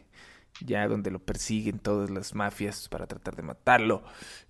[0.60, 4.02] Ya donde lo persiguen todas las mafias para tratar de matarlo.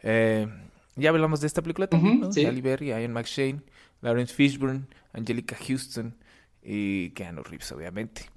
[0.03, 0.47] Eh,
[0.95, 2.33] ya hablamos de esta película también, Ujú, ¿no?
[2.33, 2.45] sí.
[2.61, 3.63] Berry, Ian McShane,
[4.01, 6.17] Lawrence Fishburne, Angelica Houston
[6.63, 8.31] y Keanu Reeves, obviamente.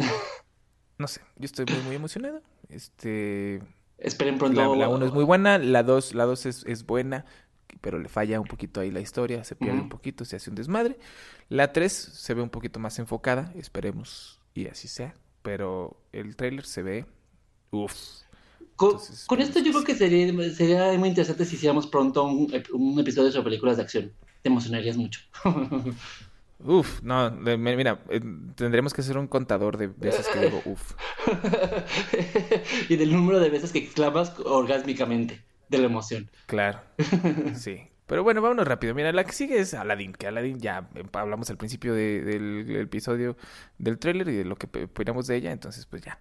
[0.97, 2.41] No sé, yo estoy muy, muy emocionado.
[2.67, 3.61] Este,
[3.97, 4.75] Esperen pronto.
[4.75, 7.25] La, 1 es muy buena, la 2 la dos es, es buena,
[7.81, 10.55] pero le falla un poquito ahí la historia, se pierde un poquito, se hace un
[10.55, 10.97] desmadre.
[11.49, 16.65] La 3 se ve un poquito más enfocada, esperemos y así sea, pero el tráiler
[16.65, 17.05] se ve
[17.71, 18.19] uff.
[18.75, 23.29] Con, esto yo creo que sería, sería muy interesante si hiciéramos pronto un, un episodio
[23.29, 24.13] sobre películas de acción.
[24.41, 25.19] Te emocionarías mucho.
[26.61, 28.19] Uf, no, mira, eh,
[28.55, 30.93] tendremos que hacer un contador de veces que digo uf.
[32.89, 36.29] y del número de veces que exclamas orgásmicamente de la emoción.
[36.47, 36.81] Claro,
[37.55, 37.83] sí.
[38.07, 38.93] Pero bueno, vámonos rápido.
[38.95, 43.37] Mira, la que sigue es Aladdin, que Aladdin ya hablamos al principio del, episodio
[43.77, 46.19] del tráiler y de lo que opinamos de ella, entonces pues ya.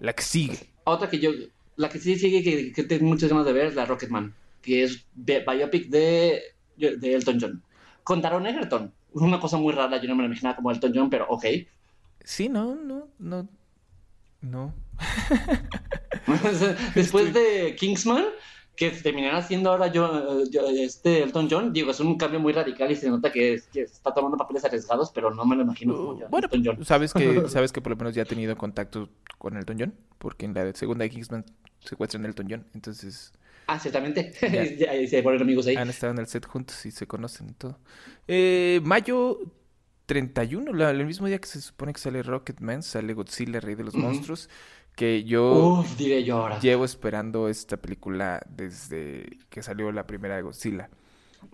[0.00, 0.58] La que sigue.
[0.90, 1.30] Otra que yo,
[1.76, 4.84] la que sí sigue que, que tengo muchas ganas de ver es la Rocketman, que
[4.84, 6.42] es biopic de,
[6.76, 7.62] de Elton John.
[8.02, 11.10] Con Taron Egerton una cosa muy rara, yo no me lo imaginaba como Elton John,
[11.10, 11.44] pero ok.
[12.22, 13.48] Sí, no, no, no,
[14.40, 14.74] no.
[16.94, 18.24] Después de Kingsman,
[18.76, 20.40] que terminará siendo ahora yo,
[20.70, 24.36] este Elton John, digo, es un cambio muy radical y se nota que, está tomando
[24.36, 26.84] papeles arriesgados, pero no me lo imagino como yo, bueno, Elton John.
[26.84, 29.08] ¿sabes que, sabes que por lo menos ya ha tenido contacto
[29.38, 31.44] con Elton John, porque en la segunda de Kingsman
[31.80, 33.32] secuestran a Elton John, entonces...
[33.66, 34.32] Ah, ciertamente.
[35.08, 35.76] se ponen amigos ahí.
[35.76, 37.78] Han estado en el set juntos y se conocen y todo.
[38.26, 39.38] Eh, mayo
[40.10, 43.94] 31, el mismo día que se supone que sale Rocketman, sale Godzilla, Rey de los
[43.94, 44.48] Monstruos.
[45.00, 46.58] Que yo, Uf, diré yo ahora.
[46.60, 50.90] llevo esperando esta película desde que salió la primera de Godzilla.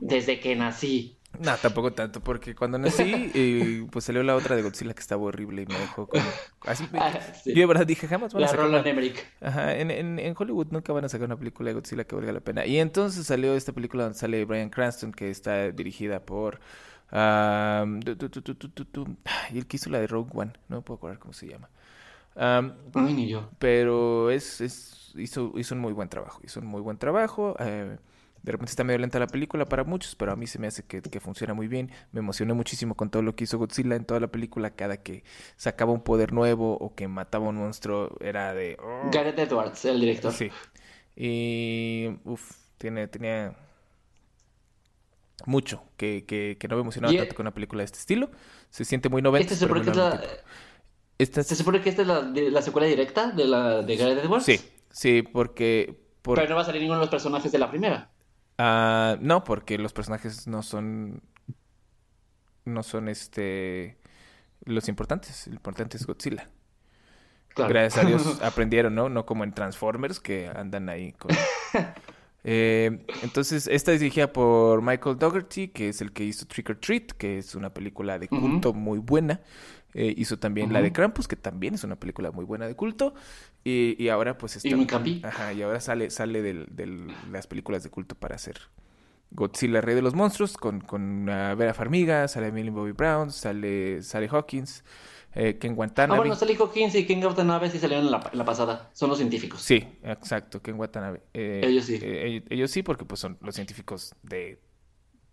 [0.00, 1.16] Desde que nací.
[1.38, 5.22] No, tampoco tanto, porque cuando nací, eh, pues salió la otra de Godzilla que estaba
[5.22, 6.24] horrible y me dejó como...
[6.62, 8.66] Así, ah, Yo de verdad dije, jamás van a sacar...
[8.66, 8.82] Una...
[9.40, 12.32] Ajá, en, en, en, Hollywood nunca van a sacar una película de Godzilla que valga
[12.32, 12.66] la pena.
[12.66, 16.58] Y entonces salió esta película donde sale Brian Cranston, que está dirigida por...
[17.12, 21.70] Um, y él que hizo la de Rogue One, no puedo acordar cómo se llama.
[22.36, 22.72] Um,
[23.14, 23.50] ni yo.
[23.58, 27.56] Pero es, es, hizo, hizo un muy buen trabajo, hizo un muy buen trabajo.
[27.58, 27.96] Eh,
[28.42, 30.84] de repente está medio lenta la película para muchos, pero a mí se me hace
[30.84, 31.90] que, funciona muy bien.
[32.12, 34.70] Me emocioné muchísimo con todo lo que hizo Godzilla en toda la película.
[34.70, 35.24] Cada que
[35.56, 38.76] sacaba un poder nuevo o que mataba a un monstruo era de...
[38.80, 39.10] Oh.
[39.10, 40.32] Gareth Edwards, el director.
[40.32, 40.50] Sí.
[41.16, 42.20] Y...
[42.24, 43.56] Uf, tiene, tenía
[45.44, 48.30] mucho que, que, que no me emocionaba tanto con una película de este estilo.
[48.70, 49.54] Se siente muy noventa.
[49.54, 50.22] Este que es la...
[51.18, 54.44] ¿Se supone que esta es la, la, secuela directa de la de Gareth Edwards?
[54.44, 54.60] Sí,
[54.90, 55.98] sí, porque...
[56.22, 58.10] Pero no va a salir ninguno de los personajes de la primera.
[58.58, 61.22] Ah, no, porque los personajes no son.
[62.64, 63.98] No son este.
[64.64, 65.46] Los importantes.
[65.46, 66.48] El importante es Godzilla.
[67.54, 69.08] Gracias a Dios aprendieron, ¿no?
[69.08, 71.30] No como en Transformers que andan ahí con.
[72.48, 76.76] Eh, entonces, esta es dirigida por Michael Dougherty, que es el que hizo Trick or
[76.76, 79.40] Treat, que es una película de culto muy buena.
[79.94, 83.14] Eh, hizo también la de Krampus, que también es una película muy buena de culto.
[83.64, 84.68] Y, y ahora pues está...
[84.68, 84.86] Y muy
[85.24, 88.58] Ajá, y ahora sale, sale de las películas de culto para hacer
[89.30, 94.28] Godzilla, Rey de los Monstruos, con, con Vera Farmiga, sale Millie Bobby Brown, sale Sally
[94.30, 94.84] Hawkins,
[95.34, 96.14] eh, Ken Watanabe.
[96.14, 99.18] Ah, bueno, Sally Hawkins y Ken Watanabe sí salieron en la, la pasada, son los
[99.18, 99.60] científicos.
[99.60, 101.22] Sí, exacto, Ken Watanabe.
[101.34, 101.98] Eh, ellos sí.
[102.02, 104.60] ellos sí, porque pues son los científicos de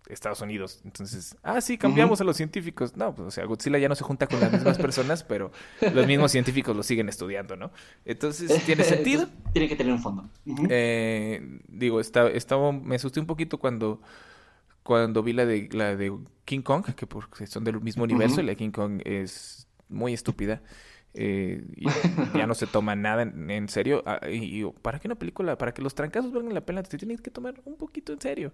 [0.08, 0.82] Estados Unidos.
[0.84, 2.96] Entonces, ah, sí, cambiamos a los científicos.
[2.98, 5.52] No, pues, o sea, Godzilla ya no se junta con las mismas personas, pero
[5.94, 7.72] los mismos científicos lo siguen estudiando, ¿no?
[8.06, 9.28] Entonces, ¿tiene sentido?
[9.54, 10.30] Tiene que tener un fondo.
[10.70, 14.02] eh, digo, estaba, estaba, me asusté un poquito cuando,
[14.84, 16.12] cuando vi la de, la de
[16.46, 20.14] King Kong, que porque son del mismo universo, y la de King Kong es muy
[20.14, 20.62] estúpida.
[21.16, 21.86] Eh, y
[22.38, 24.04] ya no se toma nada en, serio.
[24.06, 27.22] Ah, y, para que una película, para que los trancazos valgan la pena, te tienes
[27.22, 28.54] que tomar un poquito en serio.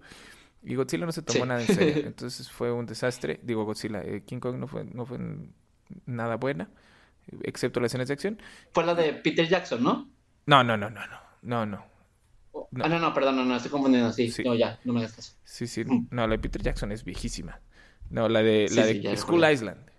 [0.62, 2.02] Y Godzilla no se tomó nada en serio.
[2.06, 3.40] Entonces fue un desastre.
[3.42, 5.18] Digo, Godzilla, eh, King Kong no fue, no fue
[6.06, 6.68] nada buena,
[7.42, 8.38] excepto las escenas de acción.
[8.72, 10.10] Fue la de Peter Jackson, ¿no?
[10.46, 11.90] No, no, no, no, no, no, no.
[12.82, 15.34] Ah, no, no, perdón, no, no, estoy confundiendo, sí, no, ya, no me hagas caso.
[15.44, 16.08] Sí, sí, mm.
[16.10, 17.60] no, la de Peter Jackson es viejísima.
[18.10, 19.89] No, la de, la de School Island.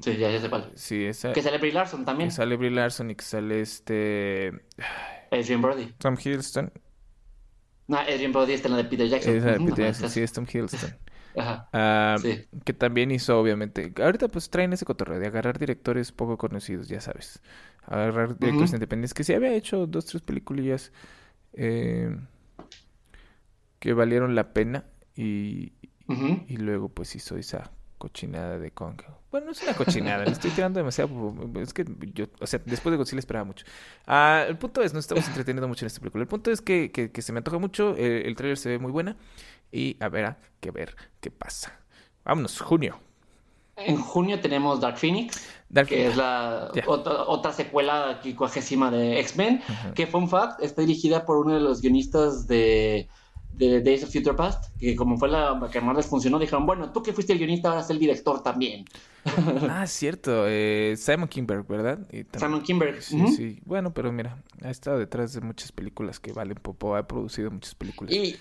[0.00, 0.72] Sí, ya, ya sé cuál.
[0.74, 1.32] Sí, esa...
[1.32, 2.30] Que sale Brie Larson también.
[2.30, 4.52] Que sale Brie Larson y que sale este...
[5.30, 5.92] Adrian Brody.
[5.98, 6.72] Tom Hiddleston.
[7.86, 9.36] No, Adrian Brody está en la de Peter Jackson.
[9.36, 10.96] Es la de Peter Jackson, sí, es Tom Hiddleston.
[11.36, 11.68] Ajá.
[11.72, 12.46] Ah, sí.
[12.64, 13.92] Que también hizo, obviamente.
[14.02, 17.40] Ahorita, pues traen ese cotorreo de agarrar directores poco conocidos, ya sabes.
[17.84, 19.14] Agarrar directores independientes.
[19.14, 20.92] Que sí había hecho dos, tres películas
[21.52, 22.16] eh,
[23.78, 24.86] que valieron la pena.
[25.14, 25.72] Y,
[26.08, 29.02] y luego, pues hizo esa cochinada de Kong.
[29.30, 31.10] Bueno, no es una cochinada, le estoy tirando demasiado.
[31.60, 31.84] Es que
[32.14, 33.66] yo, o sea, después de Godzilla esperaba mucho.
[34.06, 36.22] Ah, el punto es, nos estamos entreteniendo mucho en esta película.
[36.22, 38.92] El punto es que, que, se me antoja mucho, eh, el trailer se ve muy
[38.92, 39.16] buena
[39.70, 41.78] y a ver, a que ver qué pasa.
[42.24, 42.98] Vámonos, junio.
[43.76, 45.46] En junio tenemos Dark Phoenix,
[45.86, 49.62] que es la otra, secuela quincuagésima de X-Men,
[49.94, 53.08] que fun fact está dirigida por uno de los guionistas de
[53.52, 56.92] de Days of Future Past, que como fue la que más les funcionó, dijeron, bueno,
[56.92, 58.84] tú que fuiste el guionista, ahora es el director también.
[59.68, 61.98] ah, cierto, eh, Simon Kimberg, ¿verdad?
[62.36, 63.02] Simon Kimberg.
[63.02, 67.06] Sí, sí, bueno, pero mira, ha estado detrás de muchas películas que valen popo, ha
[67.06, 68.14] producido muchas películas.
[68.14, 68.36] Y,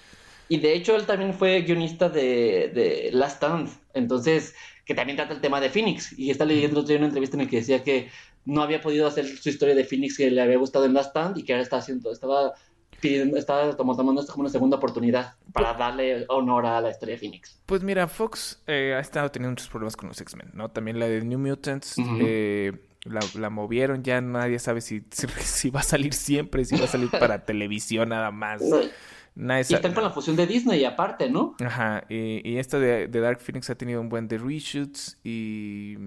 [0.50, 4.54] y de hecho él también fue guionista de, de Last Stand, entonces,
[4.86, 7.50] que también trata el tema de Phoenix, y está leyendo otro una entrevista en la
[7.50, 8.10] que decía que
[8.46, 11.38] no había podido hacer su historia de Phoenix que le había gustado en Last Stand
[11.38, 12.54] y que ahora está haciendo, estaba
[13.00, 17.16] pidiendo, estaba tomando esto como una segunda oportunidad para pues darle honor a la historia
[17.16, 17.62] de Phoenix.
[17.66, 20.70] Pues mira, Fox eh, ha estado teniendo muchos problemas con los X-Men, ¿no?
[20.70, 22.74] También la de New Mutants, eh,
[23.04, 27.10] la, movieron, ya nadie sabe si, si, va a salir siempre, si va a salir
[27.12, 28.62] para televisión nada más.
[28.62, 31.56] y están con la fusión de Disney aparte, ¿no?
[31.64, 35.98] Ajá, y, y esta de, de, Dark Phoenix ha tenido un buen de reshoots y...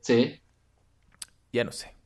[0.00, 0.40] Sí.
[1.52, 1.97] Ya no sé.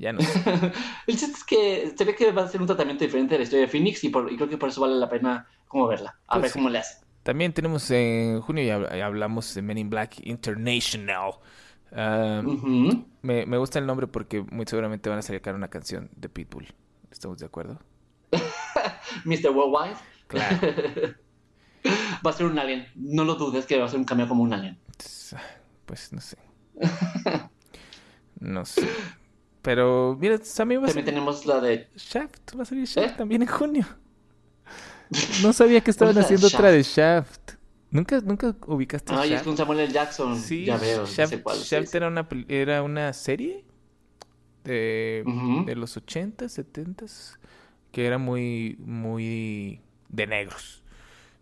[0.00, 0.20] Ya no.
[1.06, 3.44] el chiste es que se ve que va a ser un tratamiento diferente de la
[3.44, 6.18] historia de Phoenix y, por, y creo que por eso vale la pena como verla.
[6.26, 7.04] A pues ver cómo le hace.
[7.22, 11.32] También tenemos en junio y hablamos de Men in Black International.
[11.92, 16.68] Me, me, gusta el nombre porque muy seguramente van a sacar una canción de Pitbull.
[17.10, 17.78] ¿Estamos de acuerdo?
[19.26, 19.50] Mr.
[19.50, 19.98] Worldwide.
[20.28, 20.56] Claro.
[22.26, 22.86] va a ser un alien.
[22.94, 24.78] No lo dudes que va a ser un cambio como un alien.
[25.84, 26.38] Pues no sé.
[28.40, 28.88] no sé.
[29.62, 31.88] Pero, mira, también va a También tenemos la de...
[31.96, 33.14] Shaft, va a salir Shaft ¿Eh?
[33.16, 33.86] también en junio.
[35.42, 37.54] No sabía que estaban haciendo otra de Shaft.
[37.90, 39.24] ¿Nunca, nunca ubicaste Shaft?
[39.24, 39.92] Ah, es con Samuel L.
[39.92, 40.38] Jackson.
[40.38, 41.04] Sí, ya veo.
[41.04, 41.34] Shaft,
[41.64, 43.64] Shaft era, una, era una serie
[44.62, 45.24] de,
[45.66, 47.06] de los 80, 70
[47.90, 50.84] que era muy, muy de negros.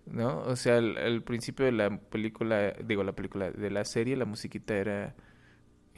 [0.07, 0.41] ¿No?
[0.41, 4.75] O sea, al principio de la película, digo, la película de la serie, la musiquita
[4.75, 5.14] era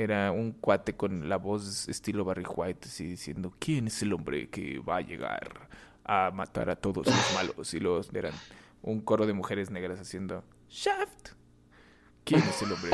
[0.02, 4.48] era un cuate con la voz estilo Barry White, así diciendo, ¿quién es el hombre
[4.48, 5.68] que va a llegar
[6.04, 7.74] a matar a todos los malos?
[7.74, 8.32] Y luego eran
[8.82, 11.32] un coro de mujeres negras haciendo, Shaft.
[12.24, 12.90] ¿Quién es el hombre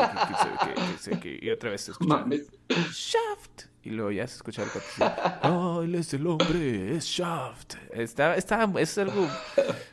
[1.05, 2.25] que, que, Y otra vez se escucha,
[2.69, 3.65] Shaft.
[3.83, 7.75] Y luego ya se escucha el cuate oh, él es el hombre, es Shaft.
[7.93, 9.29] Está, está, es algo...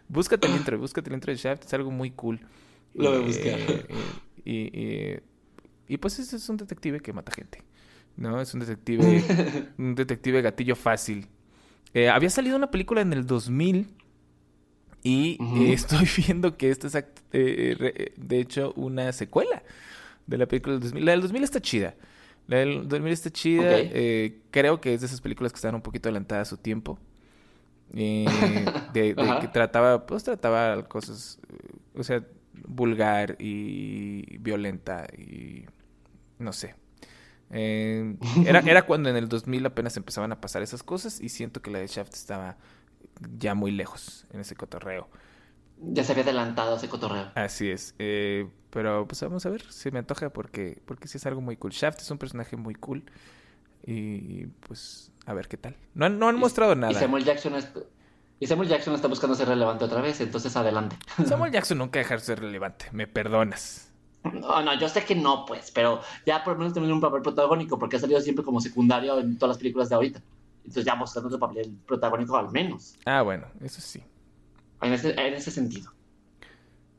[0.08, 2.40] Búscate el intro, búscate el intro de Shaft, es algo muy cool.
[2.94, 3.60] Lo voy a buscar.
[4.46, 5.20] Y y
[5.98, 7.64] pues ese es un detective que mata gente.
[8.16, 8.40] ¿No?
[8.40, 9.24] Es un detective.
[9.78, 11.28] un detective gatillo fácil.
[11.94, 13.88] Eh, había salido una película en el 2000.
[15.04, 15.38] Y
[15.74, 19.64] estoy viendo que esta es, eh, de hecho, una secuela
[20.28, 21.06] de la película del 2000.
[21.06, 21.96] La del 2000 está chida.
[22.48, 23.72] La del 2000 está chida.
[23.76, 27.00] Eh, creo que es de esas películas que estaban un poquito adelantadas a su tiempo.
[27.92, 31.40] de, de que trataba, pues trataba cosas,
[31.96, 32.24] o sea,
[32.68, 35.66] vulgar y violenta y
[36.40, 36.76] no sé.
[37.52, 38.16] Eh,
[38.46, 41.72] era, era cuando en el 2000 apenas empezaban a pasar esas cosas y siento que
[41.72, 42.58] la de Shaft estaba
[43.38, 45.08] ya muy lejos en ese cotorreo.
[45.80, 47.32] Ya se había adelantado ese cotorreo.
[47.36, 47.94] Así es.
[48.00, 51.58] Eh, pero pues vamos a ver, se me antoja porque, porque sí es algo muy
[51.58, 51.72] cool.
[51.72, 53.04] Shaft es un personaje muy cool
[53.86, 55.76] y pues a ver qué tal.
[55.94, 56.92] No han, no han mostrado nada.
[56.92, 57.54] Y Samuel Jackson
[58.40, 60.98] y Samuel Jackson está buscando ser relevante otra vez, entonces adelante.
[61.26, 63.93] Samuel Jackson nunca dejar de ser relevante, me perdonas.
[64.32, 67.22] No, no, yo sé que no, pues, pero ya por lo menos tener un papel
[67.22, 70.22] protagónico, porque ha salido siempre como secundario en todas las películas de ahorita.
[70.60, 72.96] Entonces ya mostrando su papel protagónico al menos.
[73.06, 74.02] Ah, bueno, eso sí.
[74.82, 75.92] En ese, en ese sentido.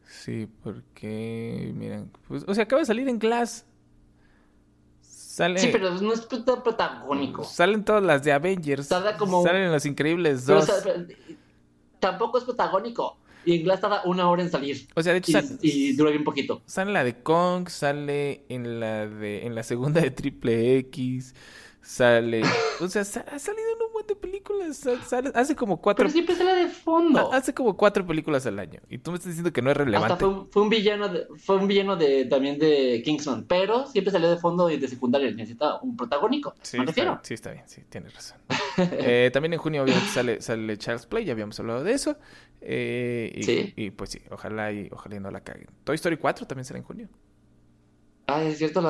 [0.07, 3.67] Sí, porque, miren, pues, o sea, acaba de salir en Glass.
[5.01, 5.59] Sale...
[5.59, 7.43] Sí, pero no es protagónico.
[7.45, 8.89] Salen todas las de Avengers.
[9.19, 9.43] como...
[9.43, 10.71] Salen los increíbles dos.
[11.99, 13.19] tampoco es protagónico.
[13.45, 14.89] Y en Glass tarda una hora en salir.
[14.95, 16.63] O sea, de hecho, y, dura bien poquito.
[16.67, 21.35] Sale en la de Kong, sale en la de en la segunda de Triple X,
[21.85, 22.43] sale,
[22.81, 24.87] o sea, ha salido en un montón de películas,
[25.35, 26.05] hace como cuatro.
[26.05, 27.33] Pero siempre sale de fondo.
[27.33, 28.81] Hace como cuatro películas al año.
[28.89, 30.15] Y tú me estás diciendo que no es relevante.
[30.15, 34.31] Hasta fue, un villano, de, fue un villano de también de Kingsman, pero siempre salió
[34.31, 35.31] de fondo y de secundario.
[35.35, 36.55] Necesita un protagónico.
[36.63, 37.21] Sí, me refiero.
[37.23, 38.39] sí, está bien, sí, tienes razón.
[38.79, 42.17] eh, también en junio obviamente sale, sale Charles Play, ya habíamos hablado de eso.
[42.67, 43.73] Eh, y, ¿Sí?
[43.77, 45.69] y pues sí, ojalá y ojalá y no la caguen.
[45.85, 47.09] Toy Story 4 también será en junio.
[48.27, 48.83] Ah, es cierto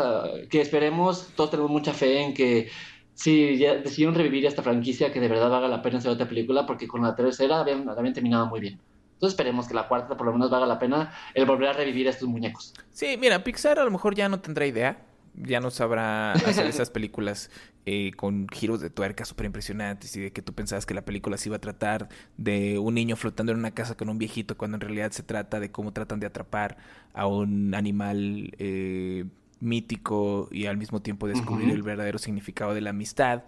[0.48, 2.68] que esperemos, todos tenemos mucha fe en que
[3.14, 6.66] si ya decidieron revivir esta franquicia, que de verdad valga la pena hacer otra película,
[6.66, 8.80] porque con la tercera habían, habían terminado muy bien.
[9.14, 12.06] Entonces esperemos que la cuarta por lo menos valga la pena el volver a revivir
[12.06, 12.74] a estos muñecos.
[12.92, 14.98] Sí, mira, Pixar a lo mejor ya no tendrá idea,
[15.36, 17.50] ya no sabrá hacer esas películas
[17.86, 21.36] eh, con giros de tuerca súper impresionantes y de que tú pensabas que la película
[21.36, 24.76] se iba a tratar de un niño flotando en una casa con un viejito, cuando
[24.76, 26.76] en realidad se trata de cómo tratan de atrapar
[27.12, 29.24] a un animal eh,
[29.60, 33.44] mítico y al mismo tiempo descubrir el verdadero significado de la amistad.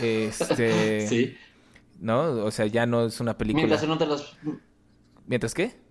[0.00, 1.36] Este, sí.
[2.00, 2.44] ¿No?
[2.44, 3.66] O sea, ya no es una película.
[3.66, 4.36] Mientras uno de los
[5.26, 5.85] ¿Mientras qué?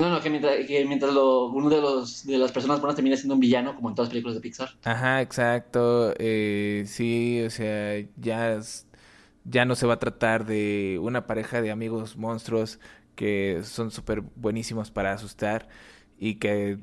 [0.00, 3.16] No, no, que mientras, que mientras lo, uno de, los, de las personas buenas termina
[3.16, 4.70] siendo un villano, como en todas las películas de Pixar.
[4.82, 6.14] Ajá, exacto.
[6.18, 8.86] Eh, sí, o sea, ya, es-
[9.44, 12.80] ya no se va a tratar de una pareja de amigos monstruos
[13.14, 15.68] que son súper buenísimos para asustar
[16.18, 16.78] y que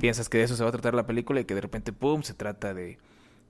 [0.00, 2.22] piensas que de eso se va a tratar la película y que de repente, ¡pum!,
[2.22, 2.98] se trata de,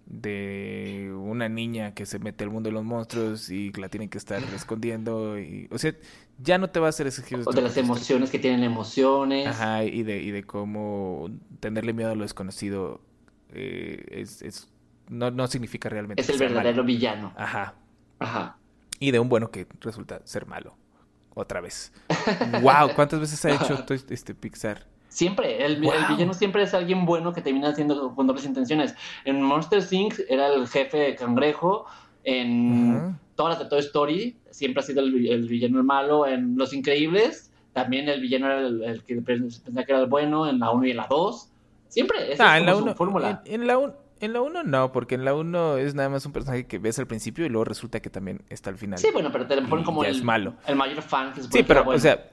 [0.07, 4.18] de una niña que se mete al mundo de los monstruos y la tienen que
[4.18, 5.39] estar escondiendo.
[5.39, 5.95] Y, o sea,
[6.43, 9.47] ya no te va a hacer ese giro O de las emociones que tienen emociones.
[9.47, 11.28] Ajá, y de, y de cómo
[11.61, 13.01] tenerle miedo a lo desconocido
[13.53, 14.68] eh, es, es-
[15.09, 16.55] no, no significa realmente Es el malo.
[16.55, 17.32] verdadero villano.
[17.36, 17.74] Ajá.
[18.18, 18.57] Ajá.
[18.99, 20.76] Y de un bueno que resulta ser malo.
[21.34, 21.93] Otra vez.
[22.62, 24.86] wow, ¿cuántas veces ha hecho este Pixar?
[25.09, 28.95] Siempre, el, villano siempre es alguien bueno que termina haciendo con dobles intenciones.
[29.26, 30.14] En Monster Inc.
[30.28, 31.84] era el jefe de cangrejo.
[32.24, 33.18] En.
[33.37, 36.26] Todas las de Toy Story siempre ha sido el, vi- el villano el malo.
[36.26, 40.49] En Los Increíbles también el villano era el, el que pensaba que era el bueno.
[40.49, 41.49] En la 1 y en la 2.
[41.89, 42.95] Siempre, esa Ah, es en la su 1.
[42.95, 43.43] fórmula.
[43.45, 46.24] En, en la 1 en la uno no, porque en la 1 es nada más
[46.24, 48.97] un personaje que ves al principio y luego resulta que también está al final.
[49.01, 50.55] Sí, bueno, pero te lo ponen como el, es malo.
[50.68, 51.33] el mayor fan.
[51.33, 51.97] Que se Sí, pero, bueno.
[51.99, 52.30] o sea,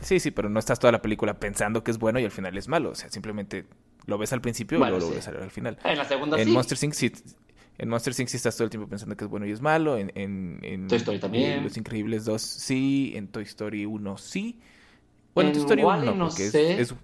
[0.00, 2.56] sí, sí, pero no estás toda la película pensando que es bueno y al final
[2.56, 2.90] es malo.
[2.90, 3.66] O sea, simplemente
[4.06, 5.10] lo ves al principio Bueno, y luego sí.
[5.10, 5.78] lo ves al al final.
[5.82, 6.52] En la segunda En sí.
[6.52, 6.92] Monster Inc.
[6.92, 7.12] sí,
[7.78, 8.28] en Monster Inc.
[8.28, 9.96] sí estás todo el tiempo pensando que es bueno y es malo.
[9.98, 11.52] En, en, en Toy Story también.
[11.58, 13.12] en Los Increíbles 2 sí.
[13.16, 14.60] En Toy Story 1 sí.
[15.34, 16.80] Bueno, en, Toy Story 1 Wall-E no, no porque es- sé.
[16.80, 16.94] es,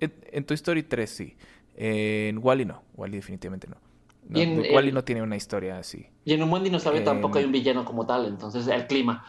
[0.00, 1.36] en, en Toy Story 3 sí.
[1.76, 2.82] En Wally no.
[2.94, 3.76] Wally definitivamente no.
[4.28, 6.06] No, en Wally no tiene una historia así.
[6.24, 8.26] Y en un buen dinosaurio tampoco hay un villano como tal.
[8.26, 9.22] Entonces, el clima.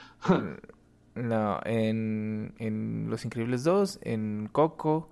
[1.16, 5.10] No, en, en Los Increíbles 2, en Coco,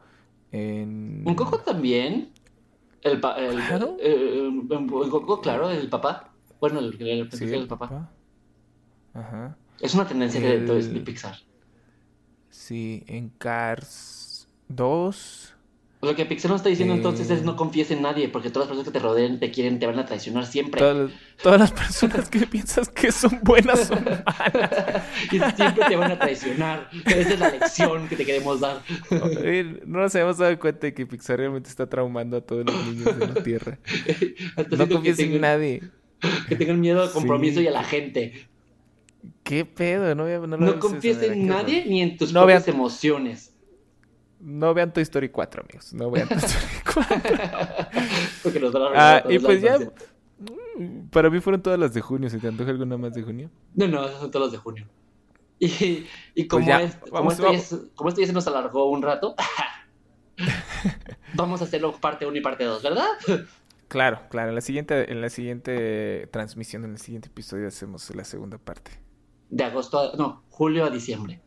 [0.52, 1.24] en...
[1.26, 2.30] En Coco también.
[3.04, 3.98] El, pa- el, Claro.
[4.00, 6.32] en Coco, claro, el papá.
[6.60, 7.90] Bueno, el, el, Sí, el el papá.
[7.90, 8.12] papá.
[9.14, 9.58] Ajá.
[9.82, 11.36] Es una tendencia de, El- de Pixar.
[12.50, 15.53] Sí, en Cars 2.
[16.04, 16.98] Lo que Pixar nos está diciendo Eh.
[16.98, 19.80] entonces es no confíes en nadie, porque todas las personas que te rodeen te quieren,
[19.80, 20.80] te van a traicionar siempre.
[20.80, 25.04] Todas, todas las personas que piensas que son buenas son malas.
[25.32, 26.90] y siempre te van a traicionar.
[27.06, 28.82] Esa es la lección que te queremos dar.
[29.86, 33.18] No nos habíamos dado cuenta de que Pixar realmente está traumando a todos los niños
[33.18, 33.80] de la Tierra.
[34.58, 35.84] Hasta No confíes en tengan- nadie.
[36.50, 37.66] Que tengan miedo al compromiso Sí.
[37.66, 38.48] y a la gente.
[39.44, 40.14] ¿Qué pedo?
[40.16, 43.53] No, no, No confíes en nadie ni en tus No propias vean- emociones.
[44.46, 45.94] No vean Toy Story 4, amigos.
[45.94, 47.32] No vean Toy Story 4.
[48.44, 49.78] Porque nos van a Ah, y pues ya.
[49.80, 52.30] mm, Para mí fueron todas las de junio.
[52.30, 53.50] ¿Se te antoja alguna más de junio?
[53.76, 54.88] No, no, esos son todos los de junio.
[55.60, 57.72] Y, y como, Pues ya, es- como vamos, esto ya vamos.
[57.72, 59.34] es- como esto ya se nos alargó un rato,
[61.36, 63.08] vamos a hacerlo parte 1 y parte 2, ¿verdad?
[63.88, 64.50] Claro, claro.
[64.50, 68.92] En la siguiente, en la siguiente transmisión, en el siguiente episodio, hacemos la segunda parte.
[69.50, 71.40] De agosto a, no, julio a diciembre.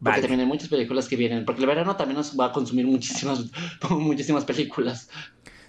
[0.00, 0.22] Porque Vale.
[0.22, 1.44] también hay muchas películas que vienen.
[1.44, 3.46] Porque el verano también nos va a consumir muchísimas,
[3.90, 5.10] muchísimas películas.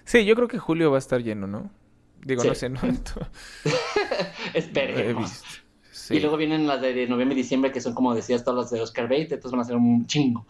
[0.04, 1.70] Sí, yo creo que julio va a estar lleno, ¿no?
[2.24, 2.48] Digo, Sí.
[2.48, 2.80] no sé, no.
[4.54, 5.42] Esperemos.
[5.90, 6.16] Sí.
[6.16, 8.80] Y luego vienen las de noviembre y diciembre, que son como decías, todas las de
[8.80, 10.44] Oscar Bate, entonces van a ser un chingo.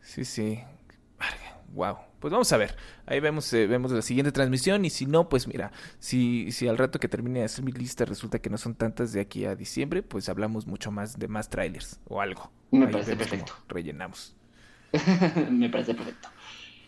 [0.00, 0.58] Sí, sí.
[1.76, 1.98] Wow.
[2.20, 2.74] Pues vamos a ver.
[3.04, 4.84] Ahí vemos, eh, vemos la siguiente transmisión.
[4.86, 8.06] Y si no, pues mira, si, si al rato que termine de hacer mi lista
[8.06, 11.50] resulta que no son tantas de aquí a diciembre, pues hablamos mucho más de más
[11.50, 12.50] trailers o algo.
[12.70, 13.52] Me Ahí parece perfecto.
[13.68, 14.34] Rellenamos.
[15.50, 16.28] Me parece perfecto.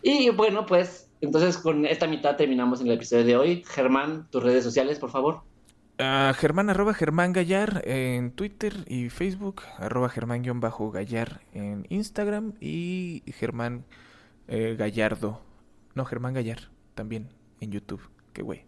[0.01, 3.63] Y bueno, pues entonces con esta mitad terminamos en el episodio de hoy.
[3.67, 5.43] Germán, tus redes sociales, por favor.
[5.99, 11.85] Ah, Germán arroba Germán Gallar en Twitter y Facebook, arroba Germán guion bajo Gallar en
[11.89, 13.83] Instagram y Germán
[14.49, 15.41] eh, Gallardo,
[15.95, 16.59] no Germán Gallar
[16.95, 17.29] también
[17.61, 18.01] en YouTube,
[18.33, 18.65] qué güey,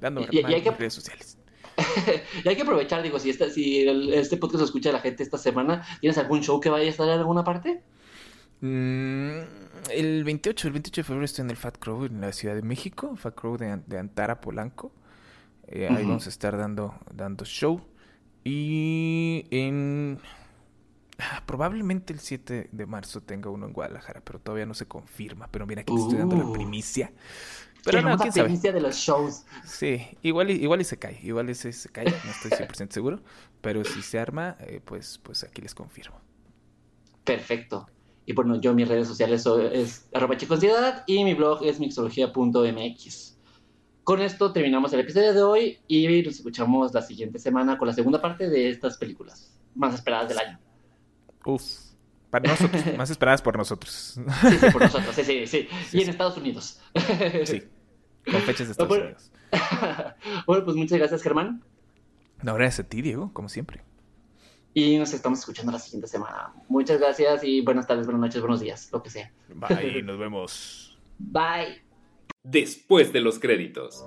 [0.00, 1.38] dando Y- y- y Germán hay que- en redes sociales.
[2.44, 5.22] y hay que aprovechar, digo, si, esta, si el- este podcast lo escucha la gente
[5.22, 7.82] esta semana, ¿tienes algún show que vaya a estar en alguna parte?
[8.60, 9.40] Mm,
[9.90, 12.62] el 28, el 28 de febrero estoy en el Fat Crow en la Ciudad de
[12.62, 14.92] México, Fat Crow de, An- de Antara, Polanco.
[15.66, 17.80] Eh, Ahí vamos a estar dando, dando show.
[18.44, 20.18] Y en...
[21.32, 25.48] ah, Probablemente el 7 de marzo tenga uno en Guadalajara, pero todavía no se confirma.
[25.50, 26.52] Pero mira, aquí te estoy dando la Uh.
[26.52, 27.12] primicia.
[27.84, 28.44] Pero no, la sabe.
[28.44, 29.44] primicia de los shows.
[29.64, 32.92] Sí, igual y, igual y se cae, igual y se, se cae, no estoy 100%
[32.92, 33.20] seguro.
[33.60, 36.20] Pero si se arma, eh, pues, pues aquí les confirmo.
[37.24, 37.88] Perfecto.
[38.24, 43.36] Y bueno, yo mis redes sociales so- es arroba chicoansiedad y mi blog es mixología.mx.
[44.04, 47.94] Con esto terminamos el episodio de hoy y nos escuchamos la siguiente semana con la
[47.94, 50.58] segunda parte de estas películas más esperadas del año.
[51.44, 51.62] Uf,
[52.30, 54.18] para nosotros, más esperadas por nosotros.
[54.42, 55.68] Sí, sí, por nosotros, sí, sí, sí.
[55.90, 56.10] Sí, y en sí.
[56.10, 56.80] Estados Unidos.
[57.44, 57.62] Sí,
[58.30, 59.04] con fechas de Estados Bueno.
[59.04, 59.30] Unidos.
[60.46, 61.62] bueno, pues muchas gracias, Germán.
[62.42, 63.82] No, gracias a ti, Diego, como siempre.
[64.74, 66.52] y nos estamos escuchando la siguiente semana.
[66.68, 69.30] Muchas gracias y buenas tardes, buenas noches, buenos días, lo que sea.
[69.54, 70.98] Bye, nos vemos.
[71.18, 71.82] Bye.
[72.42, 74.02] Después de los créditos.